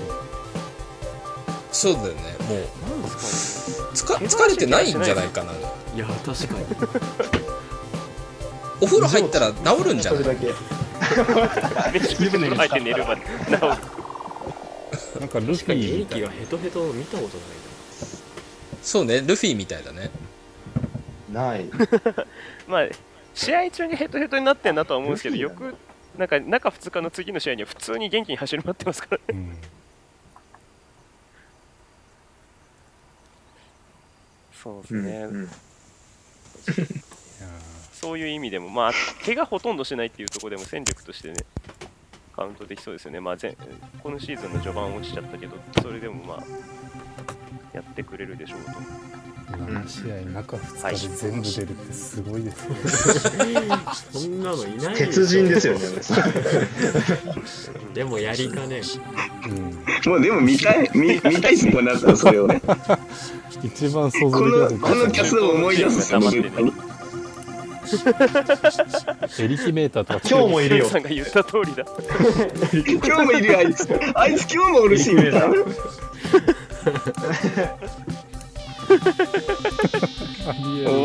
[1.73, 1.93] そう。
[1.95, 2.23] そうだよね。
[2.49, 2.59] もう
[2.91, 4.29] なんですかね。
[4.29, 5.53] つか疲れてないんじゃないかな。
[5.53, 5.57] い
[5.99, 6.65] や確かに。
[8.83, 10.25] お風呂入ったら治るんじゃない？
[10.25, 10.47] それだけ
[11.99, 13.59] 飯食って風呂入って寝るまで治る。
[13.61, 13.69] な
[15.27, 16.29] んかルフィみたいな。
[16.29, 17.47] キがヘトヘト見たことない
[18.83, 19.21] そうね。
[19.21, 20.11] ルフィみたいだね。
[21.33, 21.67] ない。
[22.67, 22.89] まあ
[23.35, 25.75] 試合中にヘトヘトになってんなとは思うんですけどよく
[26.19, 29.25] なんか中2日の次の試合には普通に元気に走り回ってますからね。
[29.31, 29.59] うん。
[34.63, 35.51] そうですね、うんいや
[37.93, 38.93] そういう意味でもまあ
[39.25, 41.45] 怪我ほとんどしないっていうところでも戦力としてね
[42.37, 43.21] カウントできそうですよね。
[43.21, 43.57] まあ前
[44.03, 46.45] このシーズンの序盤落ちちゃったけどそれでもまあ
[47.81, 48.71] やってくれるでしょうと。
[48.71, 48.75] ー
[49.51, 52.69] 7試合中2日で全部出るってすごいです。
[52.69, 52.75] ね
[54.13, 55.87] そんなのいない鉄人ですよね。
[57.95, 58.83] でもやりかね
[59.47, 60.13] うん。
[60.13, 62.61] もうでも見たい見見たいっすねこうなったらそれをね。
[63.63, 66.85] 一番想こ像できのこのキャスを思い出すっすよね絶対にま
[69.29, 70.89] すエリキメーターとか今日もいるよ。
[70.89, 71.85] さんが言った通りだ。
[73.07, 73.89] 今日もいるよあいつ。
[74.15, 75.41] あいつ今日もおるしみたいな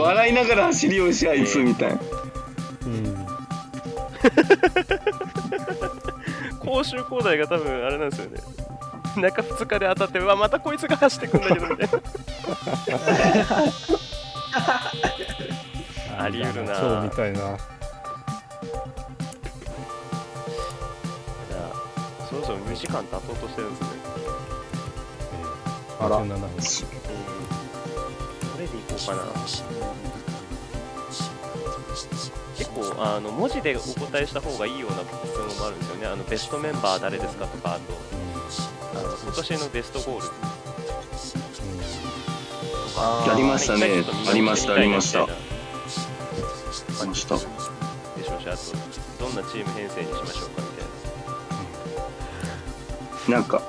[0.03, 1.99] 笑いながら走りをしあいつみたいな。
[2.85, 3.25] うん。
[6.59, 8.39] 甲州工大が多分あれなんですよね。
[9.17, 12.01] 中2日で当たってうわまたこいつが走ってくんだけどみたいな。
[16.25, 16.79] あり得るな。
[16.79, 17.39] 今日みたいな。
[17.39, 17.55] じゃ
[21.71, 24.04] あそろそろ2時間経とうとしてるんですね
[25.99, 26.19] あら。
[26.19, 26.45] 27分ど
[28.59, 29.21] れでいこうかな。
[32.57, 36.07] 結構あの文字でお答えした方がいいような質問もあるんですよね。
[36.07, 37.93] あのベストメンバー誰ですかとかあと
[38.97, 40.27] あの今年のベストゴール。
[43.27, 44.03] やりましたね。
[44.29, 45.23] ありましたありました。
[45.23, 45.27] あ
[47.01, 47.35] りました。
[47.35, 50.83] でしょうしあとどんなチーム編成にしましょうかみた
[53.27, 53.39] いな。
[53.39, 53.65] なんかね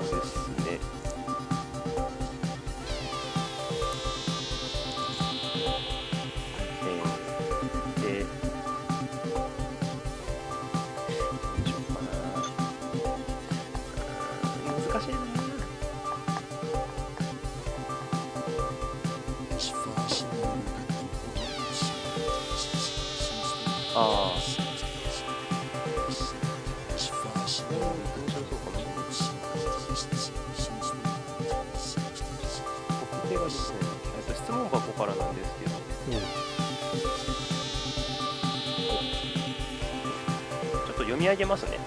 [41.26, 41.78] み上げますね。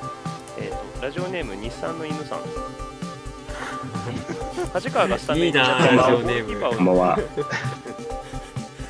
[0.58, 2.40] えっ、と、ラジオネーム日産の犬さん。
[4.74, 7.18] 梶川がスタメンになったらキーパーをこんばんは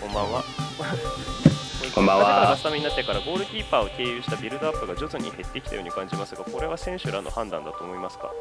[0.02, 0.44] こんばんは。
[1.94, 8.32] こんばんは梶川がスタメンになってからゴールキーパーを経由したビルドアップが徐々に減ってきたように感じますが、これは選手らの判断だと思いますか？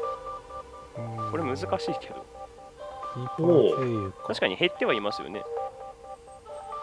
[1.31, 1.73] これ難しいけ
[2.09, 2.25] ど、
[3.13, 5.43] キーパー経由か確かに減ってはいますよね。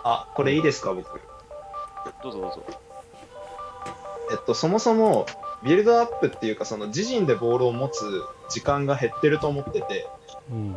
[0.04, 1.20] あこれいいですか僕
[2.22, 2.62] どうぞどうぞ。
[4.30, 5.26] えっとそもそも
[5.62, 10.08] ビルドアップっていうかその自陣でボールを持つ時間が減ってると思ってて
[10.50, 10.76] うん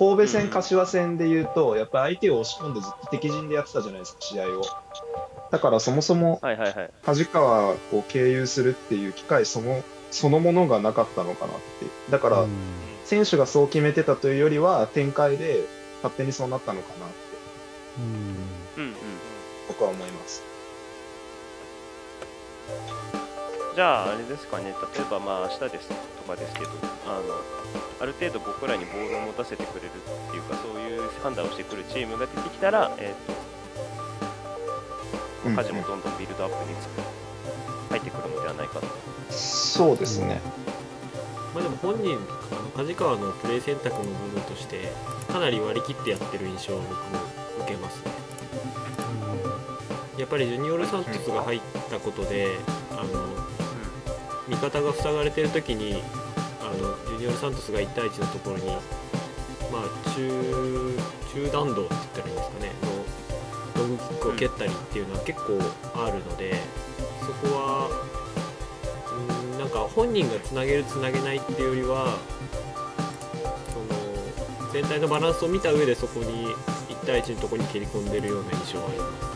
[0.00, 4.62] 神戸戦、柏戦で言うと、やっぱり相手を押し込んでずっと敵陣でやってたじゃないですか、試合を。
[5.50, 6.40] だからそもそも。
[7.04, 7.76] 梶川を
[8.08, 11.90] 経由するっていう機会そのそのものがなかったのかなっていう。
[12.10, 12.50] だから、うん
[13.04, 15.64] 選手がそう決めてたというよりは、展開で
[15.96, 17.14] 勝手にそうなったのかなって
[17.98, 18.04] うん
[18.84, 18.94] うんうん。
[19.66, 20.49] 僕は思います。
[23.74, 25.94] じゃあ、あれですかね、例えばまあ明日ですと
[26.24, 26.70] かですけど、
[27.06, 27.22] あの
[28.00, 37.00] ある程度僕らにボールを持たせてくれるっていうか、そういう判断をしてくるチームが出てきたら、えーうんと、舵もどんどんビルドアップにつく
[37.90, 38.86] 入ってくるのではないかと。
[39.30, 40.40] そうですね。
[41.54, 44.92] まあでも本人あの梶川のプレー選択の部分として
[45.32, 46.96] かなり割り切ってやってる印象を僕も
[47.62, 48.12] 受けますね
[50.16, 51.60] やっぱりジュニオール・サントスが入っ
[51.90, 52.58] たことで
[53.00, 53.50] あの
[54.48, 56.02] 味方が塞がれてる時に
[56.60, 60.96] あのジュニオル・サントスが1対1のところに、まあ、中
[61.32, 65.58] 中弾道って言ったらいいんですかねのロングキックを蹴ったりっていうのは結構
[65.94, 66.54] あるので、
[67.20, 67.88] そこは
[69.52, 72.18] うんなんか本人がつなげるつなげないっていうよりは
[73.72, 76.48] その全体のバランスを見た上でそこに
[76.88, 79.29] 1対1のところに蹴り込んでるような印象はあります。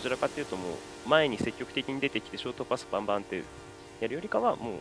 [0.00, 0.70] どちらかというとも
[1.06, 3.44] う前に積極的に出てきてショートパスバンバンって
[4.00, 4.74] やるよりかはもう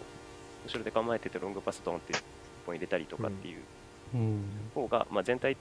[0.66, 2.24] 後ろで構えててロングパスドンって一
[2.66, 3.58] 本入れたりとかっていう
[4.14, 4.44] うん。
[4.74, 5.58] 方が、まあ、全体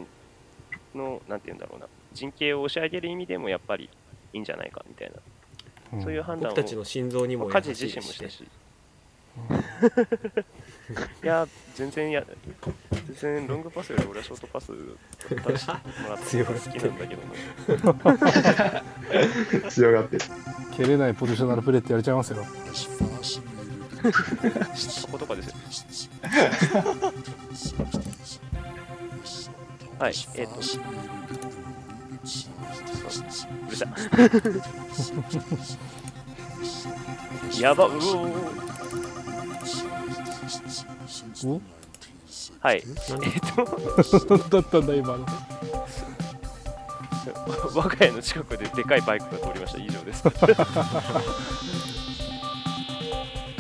[0.95, 1.87] のなんて言うんだろうな。
[2.13, 3.91] 陣形を押し上げる意味でもやっぱり
[4.33, 6.03] いいんじゃないかみたいな、うん。
[6.03, 8.45] そういう判断を僕たちの心臓にも優カジ自身もしたし
[11.23, 12.25] いや全然や
[13.21, 14.77] 全然ロングパスより俺はショートパス出
[15.59, 15.79] しても
[16.09, 17.35] らった方が好きなんだけども
[19.71, 20.25] 強がってる。
[20.77, 22.47] 蹴れないポジショナルプレーってやれちゃいますよ
[24.75, 25.55] そことかですよ。
[29.99, 30.63] はいえっ、と。
[30.63, 30.83] そう
[33.67, 33.85] うるさ
[37.59, 37.61] い。
[37.61, 38.65] やばうおー。
[38.65, 38.68] お
[42.61, 42.77] はい。
[42.77, 42.85] えっ、
[44.27, 45.27] とだったんだ今の？
[47.75, 49.79] 我が家の近くででかいバイクが通りました。
[49.79, 50.25] 以上です。
[50.25, 50.55] どうで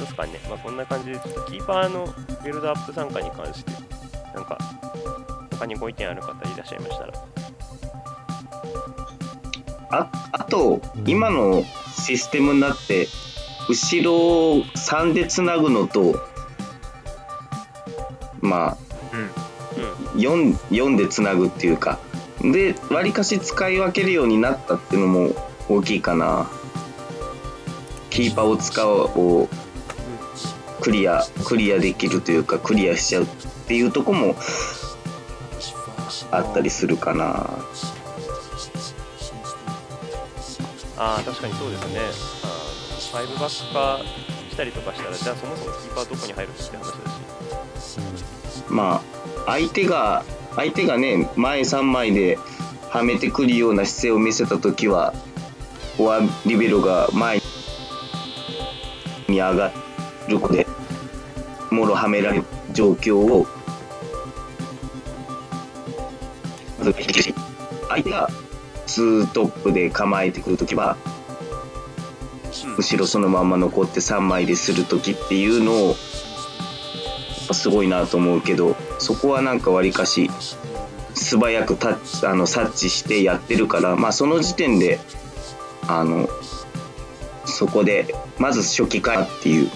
[0.06, 2.06] すかねまあこんな感じでちょっとキーパーの
[2.44, 3.72] ビルドアップ参加に関して
[4.34, 4.58] なんか
[5.50, 7.12] 他にご意見ある方いらっしゃいましたら。
[9.90, 11.64] ああと、今の
[11.96, 13.08] システムになって
[13.70, 14.14] 後ろ
[14.58, 16.20] を3でつなぐのと
[18.40, 18.78] まあ、
[20.16, 21.98] 4, 4でつなぐっていうか。
[22.40, 25.30] でわりかし使い分けるようになったっていうのも
[25.68, 26.48] 大きいかな。
[28.10, 29.48] キーパーを使おうを
[30.80, 33.26] クリアクリアできるというかクリアしちゃうっ
[33.66, 34.36] ていうとこも
[36.30, 37.50] あったりするかな。
[40.96, 42.00] ああ確かにそうですね。
[43.14, 44.00] あの5バック化
[44.50, 47.27] したりとかしたらじゃあそもそもキーパーどこに入るのって話だし
[48.70, 49.02] まあ
[49.46, 50.24] 相手が
[50.56, 52.38] 相手がね前3枚で
[52.90, 55.12] はめてくるような姿勢を見せた時は
[55.96, 57.40] フォアリベロが前
[59.28, 59.72] に上が
[60.28, 60.66] ることで
[61.70, 63.46] もろはめられる状況を
[67.88, 68.28] 相手が
[68.86, 70.96] 2トップで構えてくる時は
[72.76, 75.96] 後ろそのまま残って3枚でする時っていうのを
[77.48, 80.30] ぱすごいなと思うけどそこはなんかわりかし
[81.14, 85.00] 素早くタッあの察知してやってるからまあその時点で
[85.88, 86.28] あの
[87.44, 89.70] そこでまず初期化っていう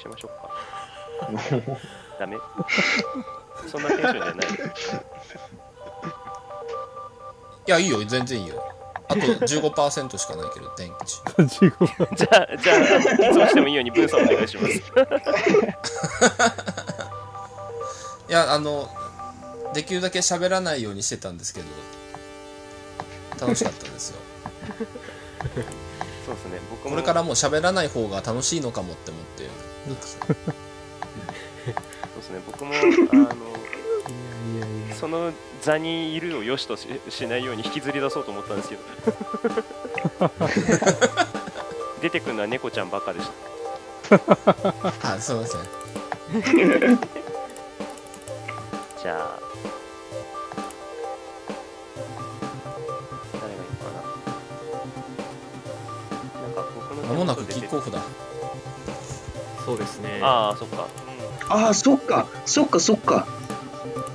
[0.00, 0.50] しましょうか。
[2.18, 2.36] ダメ？
[3.70, 4.46] そんなテンションじゃない。
[7.66, 8.04] いやいいよ。
[8.04, 8.62] 全然いいよ。
[9.08, 10.96] あと15%しかないけど電池。
[11.42, 12.78] 15じゃあじゃあ
[13.28, 14.78] いつもしてもいいように文さんお願いします。
[18.28, 18.88] いやあの
[19.74, 21.66] できるだけ喋らないようにしてたんですけど
[23.40, 24.18] 楽しかったですよ。
[26.24, 26.60] そうですね。
[26.70, 26.90] 僕も。
[26.90, 29.48] これからもう喋らない方が楽しいのかもって思って
[29.86, 29.96] そう
[32.16, 32.86] ですね僕もあのい
[34.60, 38.82] やいやその座にいるを良しとししないように引きずり出そうと思ったんですけど。
[42.00, 43.28] 出てくるのは猫ちゃんばっかでし
[44.08, 44.18] た。
[45.02, 45.60] あすいません
[49.02, 49.38] じゃあ
[53.34, 53.90] 誰がいいのか
[56.34, 56.40] な。
[56.42, 58.02] なんか僕の間もなくキックオフだ
[59.70, 60.18] そうですね。
[60.20, 60.88] ああそっか。
[61.48, 62.26] ああそっか。
[62.44, 63.26] そっかそっか。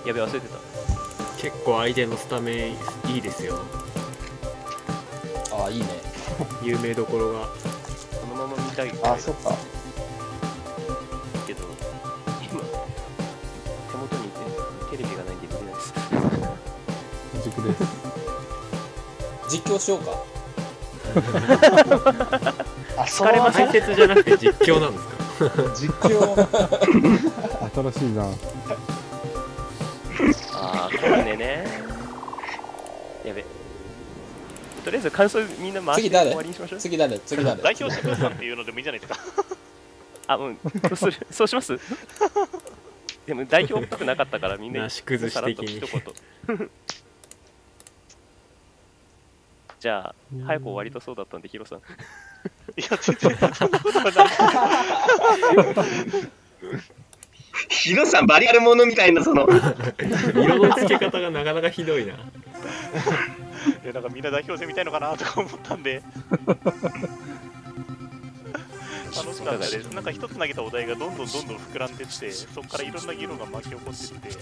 [0.06, 0.58] やべ忘れてた。
[1.42, 2.72] 結構相手のスタメ
[3.08, 3.60] ンいいですよ。
[5.54, 5.86] あいいね。
[6.62, 7.40] 有名どころが。
[7.46, 7.48] こ
[8.38, 9.56] のまま見たいあそっか。
[11.48, 11.64] けど
[12.42, 14.30] 今手元に、ね、
[14.92, 15.94] テレビがないんで見れないです。
[17.50, 17.84] 軸です。
[19.50, 20.12] 実況しようか。
[22.98, 23.68] あ、そ疲れません。
[23.72, 25.15] 解説じゃなくて実況なんですか？
[25.76, 26.36] 実況。
[27.92, 28.24] 新しいな
[30.54, 31.66] ああコロネね。
[33.26, 33.44] やべ。
[34.84, 36.80] とりあえず感想みんな回して終わりにしましょう。
[36.80, 37.20] 次誰？
[37.20, 37.62] 次誰？
[37.62, 39.20] 代表者のさんっていうのでもいいんじゃないですか。
[40.28, 40.58] あうん。
[40.96, 41.78] そうするそうします？
[43.26, 45.80] でも代表っぽくなかったからみんななし崩し的に。
[45.88, 46.70] さらっと一言。
[49.80, 50.16] じゃあ
[50.46, 51.82] 早く終わりとそうだったんでヒロさん
[52.78, 54.28] いや全然そんなことはない
[57.70, 59.48] ヒロさんバリアルものみたいなその。
[60.34, 62.16] 色の付け方がなかなかひどいな。
[63.84, 66.04] でなんかみんな代表戦みたいのかなとか思ったんで
[69.16, 69.86] 楽しかったです。
[69.94, 74.38] なんか一つ投げたお題がどんどんどんどん膨らんでってそこからいろんな議論が巻き起こってってやっ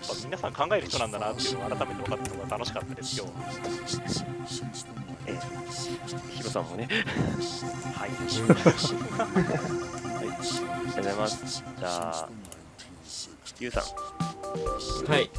[0.00, 3.44] ぱ皆さん考える人なんだなっていうのが改めて分かったのが楽しかったです今日は。
[6.30, 6.88] ヒロさんもね。
[7.96, 8.10] はい。
[8.10, 8.62] ありがと
[10.92, 11.64] うございます。
[11.78, 12.28] じゃあ
[13.60, 13.84] ゆうさん。
[15.10, 15.30] はい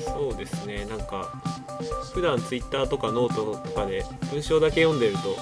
[0.00, 0.84] そうですね。
[0.86, 1.32] なんか
[2.12, 5.36] 普段ツイッターとかノートとかで文章だけ読んでると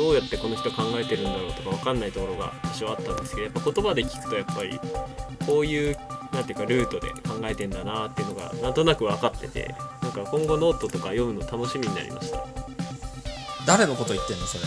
[0.00, 4.80] どうやってこの人考えてるんだろうとか分かんないところが多少あったんですけどやっぱ言葉で聞くとやっぱり
[5.46, 5.96] こういう
[6.32, 12.59] 何ていうかルートで考えてんだなっていうのがなんとなく分かっててなんか今後ノートとか読むの楽しみになりました。
[13.66, 14.64] 誰のこと言ってんのそれ？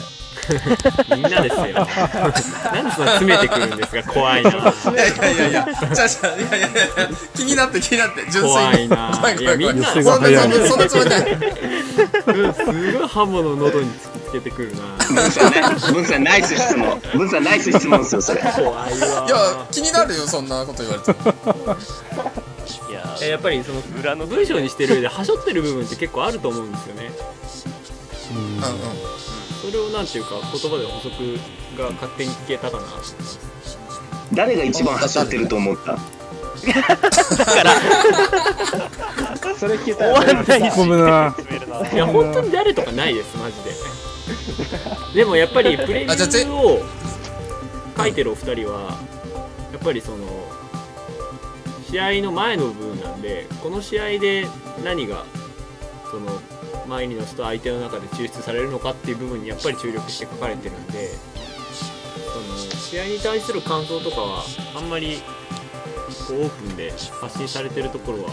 [1.16, 1.64] みんなですよ。
[1.64, 4.14] なんでそんな詰めてくるんですか？
[4.14, 4.50] 怖いな。
[4.50, 4.60] いや
[5.08, 6.78] いやいやいや、じゃあじゃあいやいやいや
[7.36, 8.50] 気になって気になって、純粋に。
[8.50, 9.18] 怖いな。
[9.20, 9.60] 怖い怖い怖い。
[9.60, 11.20] いやみんなそんな、そんな、そんなつもりない。
[11.24, 12.64] うんす
[12.98, 14.82] ごい刃物を喉に突きつけてくるな。
[15.08, 15.62] 文さんね。
[15.92, 17.02] 文さんナイス質問。
[17.14, 18.42] 文さんナイス質問ですよそれ。
[18.42, 19.26] 怖いわ。
[19.28, 21.78] いや、気になるよ、そんなこと言われても。
[22.90, 27.12] いやえやっぱりその裏の文章にしてる上ではしょってる部分って結構あると思うんですよね
[28.32, 28.54] うんうん。
[28.56, 28.62] うん。
[29.62, 31.40] それをなんていうか言葉で補足
[31.78, 32.84] が勝手に聞けたかな。
[34.34, 35.98] 誰が一番走ってると思った？
[39.58, 41.94] それ聞いた終わんないし。
[41.94, 43.72] いや本当に誰とかないですマジで。
[45.20, 46.82] でもやっぱりプレビューを
[47.98, 48.98] 書いてるお二人は
[49.72, 50.18] やっぱりその
[51.90, 54.48] 試合の前の部分なんでこの試合で
[54.84, 55.26] 何が
[56.10, 56.40] その
[56.88, 64.44] 前にの人相手の中で抽出されるのかっていう部分にやっぱり注力して書かれてるんでその試合に対する感想とかは
[64.76, 65.22] あんまり
[66.28, 68.30] こうオープンで発信されてるところは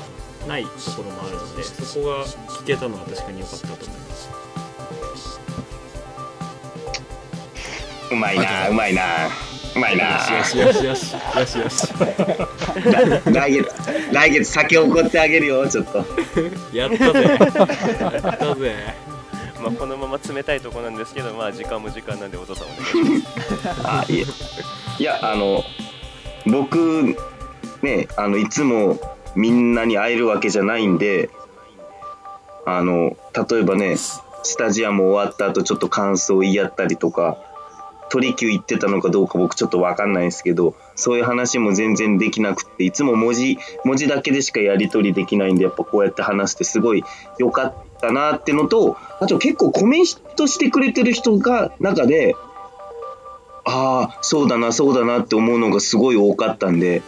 [0.47, 4.31] ないところもあるのでそこが聞けたのは確かに良かったと思います。
[8.11, 9.50] うまいなうまいな。
[9.77, 10.05] うまいな。
[10.39, 11.87] よしよしよしよしよし
[13.33, 13.69] 来月
[14.13, 16.05] 来月酒おごってあげるよちょっと。
[16.73, 17.23] やったぜ。
[17.23, 18.75] やったぜ。
[19.63, 22.79] まあこのまま冷たいとこなんですけどまあ時間も時間なんでお父さんお願
[23.19, 23.87] いします。
[23.87, 24.25] あいえ。
[24.99, 25.63] いやあの
[26.47, 27.17] 僕
[27.83, 28.99] ねあのいつも
[29.37, 31.31] みんなに会えるわけじゃないんで
[32.67, 33.17] あの
[33.49, 34.23] 例えばねス
[34.59, 37.39] タジアム終わった後ちょっと感想を言い合ったりとか
[38.11, 47.05] 鳥級行ってたのかどうか僕ちょっと分かんないですけどそういう話も全然できなくていつも文字文字だけでしかやり取りできないんでやっぱこうやって話してすごい
[47.39, 50.05] 良かったなってのとあと結構コメン
[50.37, 52.35] トしてくれてる人が中で
[53.65, 57.03] ああそうだなそうだなって思うのがすごい多かったんで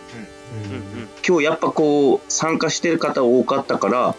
[1.27, 4.15] 今日やっぱこう参加してる方多かったから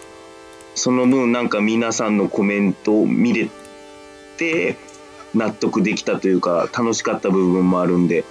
[0.75, 3.49] その分なんか皆さんのコメントを見れ
[4.37, 4.75] て
[5.33, 8.23] 納得できたというか楽しかった部分もあるんで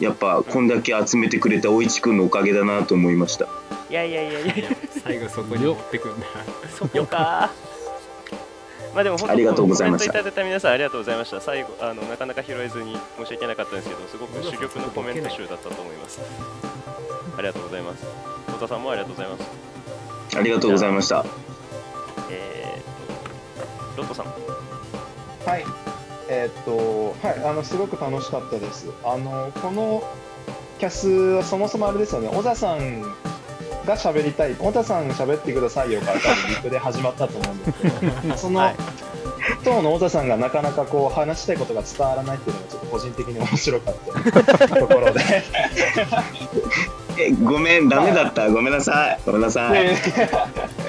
[0.00, 3.46] やっぱこんだけ集めてくれたおいちくんのおかげだなと思いました。
[3.90, 4.54] いやいやいやいや。
[5.04, 6.26] 最後そこに持ってくんだ。
[6.74, 7.50] そこか。
[8.94, 10.10] まあでも本当ありがとうございました。
[10.10, 11.40] コメントいただいた皆さんありがとうございました。
[11.40, 16.20] 最後あのなかなか拾えずに申し訳なかったんですけどすごく珠玉のコメント集だったと思います。
[17.36, 18.06] ありがとうございます。
[18.46, 20.36] 太田さんもありがとうございます。
[20.38, 21.26] ありがとうございました。
[22.30, 24.59] えー、とロットさん
[25.44, 25.64] はい。
[26.28, 28.88] えーっと、はい、あの、すごく楽しかったです。
[29.04, 30.02] あの、この
[30.78, 38.76] キャスはそもそもあれですよね、小田さんが喋りたい、小田さん喋ってくださいよから多分リプで始まったと思うんですけど、 その、はい。
[39.64, 43.94] 当の小田さんがなかなかこう話したいことが伝わらないっていうのがちょっと個人的に面白かっ
[44.56, 45.20] た ところで。
[47.18, 47.88] えごめん。
[47.88, 48.48] ダメだった。
[48.48, 49.20] ごめんなさい。
[49.26, 49.96] ごめんなさい、ね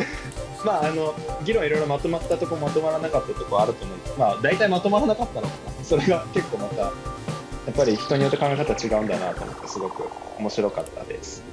[0.65, 1.13] まああの
[1.43, 4.19] 議論いろいろまとまったとこまとまらなかったとこあると思うんです。
[4.19, 5.53] まあ大体まとまらなかったのか。
[5.77, 10.09] なそれが結構またやっぱり人によって考え方違うんだなと思ってすごく
[10.39, 11.43] 面白かったです。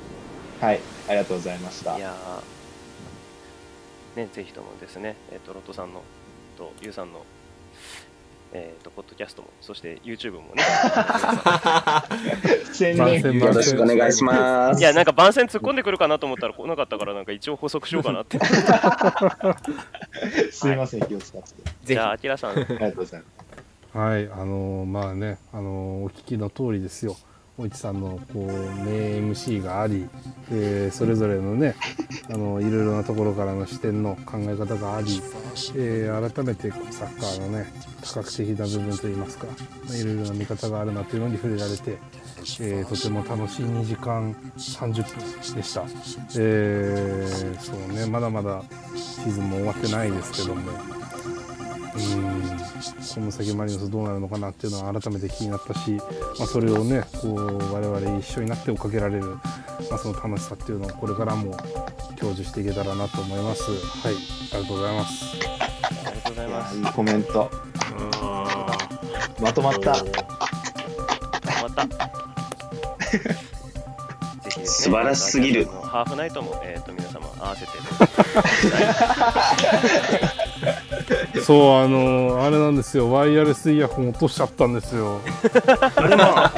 [0.60, 0.80] はい。
[1.08, 1.96] ありがとうございました。
[1.96, 2.14] いや
[4.16, 6.02] ねぜひともですねえっ、とロットさんの
[6.58, 7.24] と、ユウさんの、
[8.52, 10.62] えっ、と、ポッドキャストも、そして YouTube もね。
[12.72, 18.38] 宣 番宣伝よろしくお願いしますいや、なんか番宣突っ込んでくるかなと思ったら来なかったから、なんか一応補足しようかなって。
[20.50, 21.48] すいません、気を使って。
[21.84, 23.98] じゃあ、あきらさん、ありがとうございます。
[23.98, 25.66] はい、あのーまあね、あのー
[26.04, 27.16] お聞きの通りですよ。
[27.60, 28.46] おいちさんのこう
[28.84, 30.08] 名 MC があり、
[30.52, 31.74] えーそれぞれのね、
[32.32, 35.20] あのいろいろなところからの視点の考え方があり、
[35.74, 37.66] えー改めてこうサッカーのね、
[38.02, 39.46] 多角的な部分といいますか、
[39.86, 41.98] まあいろいろな見方があるなというのに触れられて、
[42.60, 45.82] えーとても楽しい2時間30分でした。
[46.38, 48.62] えーそうね、まだまだ
[48.94, 50.62] シーズンも終わってないですけども、
[51.92, 55.92] この先マリノスどうなるのかなっていうのは改めて気になったし、
[56.38, 59.40] まあ、それをねこう我々一緒になって追っかけられる、ま
[59.92, 61.56] あ、その楽しさっていうのをこれからも
[62.18, 64.14] 享受していけたらなと思いますはい
[64.52, 66.76] ありがとうございますありがとうございます。
[66.76, 67.50] いいコメント。
[68.20, 68.66] あ
[69.40, 69.92] まとまった。
[69.92, 71.86] また。
[73.08, 77.70] ぜひです素晴らしすぎるハーフナイトも、えっ、と、皆様合わせて。
[81.44, 83.12] そうあのあれなんですよ。
[83.12, 85.20] ワイヤレスイヤホン落としちゃったんですよ。
[85.54, 86.52] あ、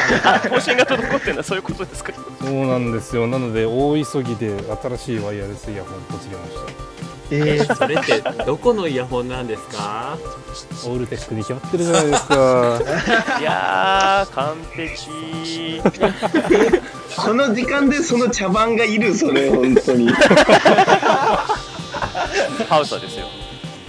[0.48, 2.12] 更新が滞ってんだ、そういうことですか。
[2.40, 3.26] そうなんですよ。
[3.26, 6.90] なので大急ぎで新しいワイヤレスイヤホンポチりました。
[7.32, 10.18] えーそれってどこのイヤホンなんですか？
[10.84, 12.34] オールテックに決まってるじゃないですか。
[13.40, 15.80] いやー、完璧。
[17.16, 19.48] この時間でその茶番がいるそれ。
[19.51, 20.12] 本当に。
[22.68, 23.26] パウサですよ。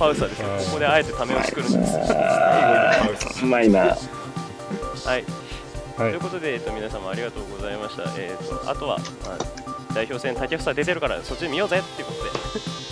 [0.02, 0.48] パウサですよ。
[0.48, 3.44] ここであえてためを作るんです。
[3.44, 3.96] うまいなはい。
[5.08, 5.24] はい
[5.96, 8.04] ということで、えっと、皆様ありがとうございました。
[8.18, 9.04] えっと、あとは、ま
[9.34, 12.30] あ、代表戦、竹房出てるから、そっちで見ようぜっていうことで、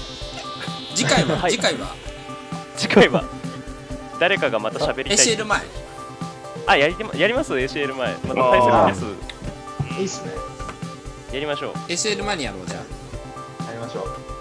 [0.93, 1.95] 次回は、はい次回は？
[2.77, 3.23] 次回は、
[4.19, 5.25] 誰かがまた喋りたい。
[5.25, 5.61] ACL 前
[6.67, 8.13] あ、やりてまやります ?ACL 前。
[8.27, 9.15] また対戦
[9.87, 9.99] です。
[9.99, 10.31] いいっすね。
[11.33, 11.71] やりましょう。
[11.87, 12.77] ACL 前にやろうじゃ
[13.61, 14.38] あやりましょう。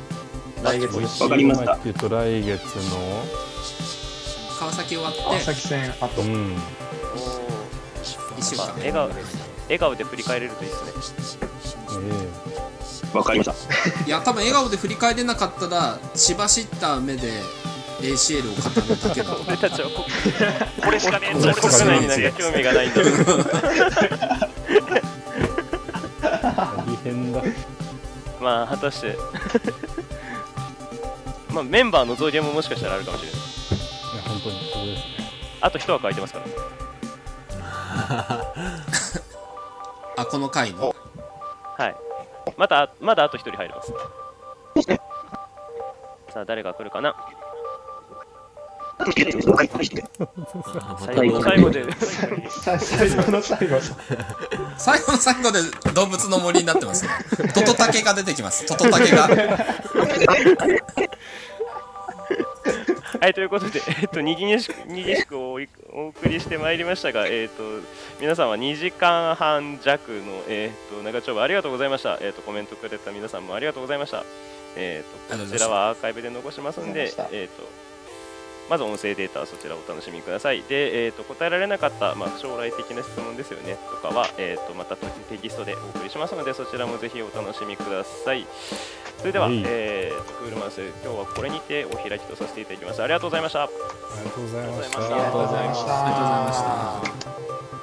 [0.63, 1.73] 来月のわかりました。
[1.75, 3.25] っていうと来月の
[4.59, 5.45] 川崎終わ川って。
[5.45, 6.25] 崎戦、あとう。
[6.25, 6.57] ん。
[6.57, 8.65] 1週間。
[8.67, 9.09] まあ笑顔
[9.69, 11.41] 笑顔で振り返れるといいですね。
[13.13, 14.05] えわかりました。
[14.05, 17.31] いや多分笑顔で振り返れなかったら血走った目で
[18.01, 20.05] ACL を語るだけだ俺たちはこ
[20.85, 23.45] これしかねえこぞ国内になんか興味がないんだけど。
[26.23, 27.43] 大変だ。
[28.41, 29.19] まあ、果たして。
[31.51, 33.41] まあ、メンバーの増減ももしかしたらあるかもしれない。
[33.41, 35.29] いや本当にそうですね
[35.61, 36.45] あと一枠空いてますから。
[40.23, 40.95] あこの回の？
[41.77, 41.97] はい。
[42.57, 43.93] また、まだあと一人入ります。
[46.33, 47.15] さあ、誰が来るかな？
[51.15, 51.85] 最後の最後で、
[52.51, 53.81] さ最後の最後。
[54.77, 55.61] 最後の最後で
[55.95, 57.11] 動物の森になってますね
[57.55, 59.29] トトタケが出てきますトトタケが
[63.21, 67.63] はい、ということで、えっと、にぎにしく、にぎしくおいお送りしてまいりましたが、えっと、
[68.21, 72.19] 皆様2時間半弱の、えっと、長丁場ありがとうございました。
[72.21, 74.25] えっと、コメントくれた皆さんもありがとうございました。
[74.77, 77.69] えっと、こちらはアーカイブで残しますんでえっと、
[78.69, 80.63] まず音声データはそちらをお楽しみください。
[80.63, 88.47] で、えっと、答えられなかった、まあ、将来的な質問ですよね、とかは、えっと、またテキストでお送りしますので、そちらもぜひお楽しみください。
[89.19, 93.03] それでは、はいえーと、クールマウス、今日はこれにてお開きとさせていただきます。
[93.03, 93.65] ありがとうございました。
[93.65, 93.69] あ
[94.19, 96.05] りがとうございましたありがとうございました。
[96.05, 97.78] ありがとうございました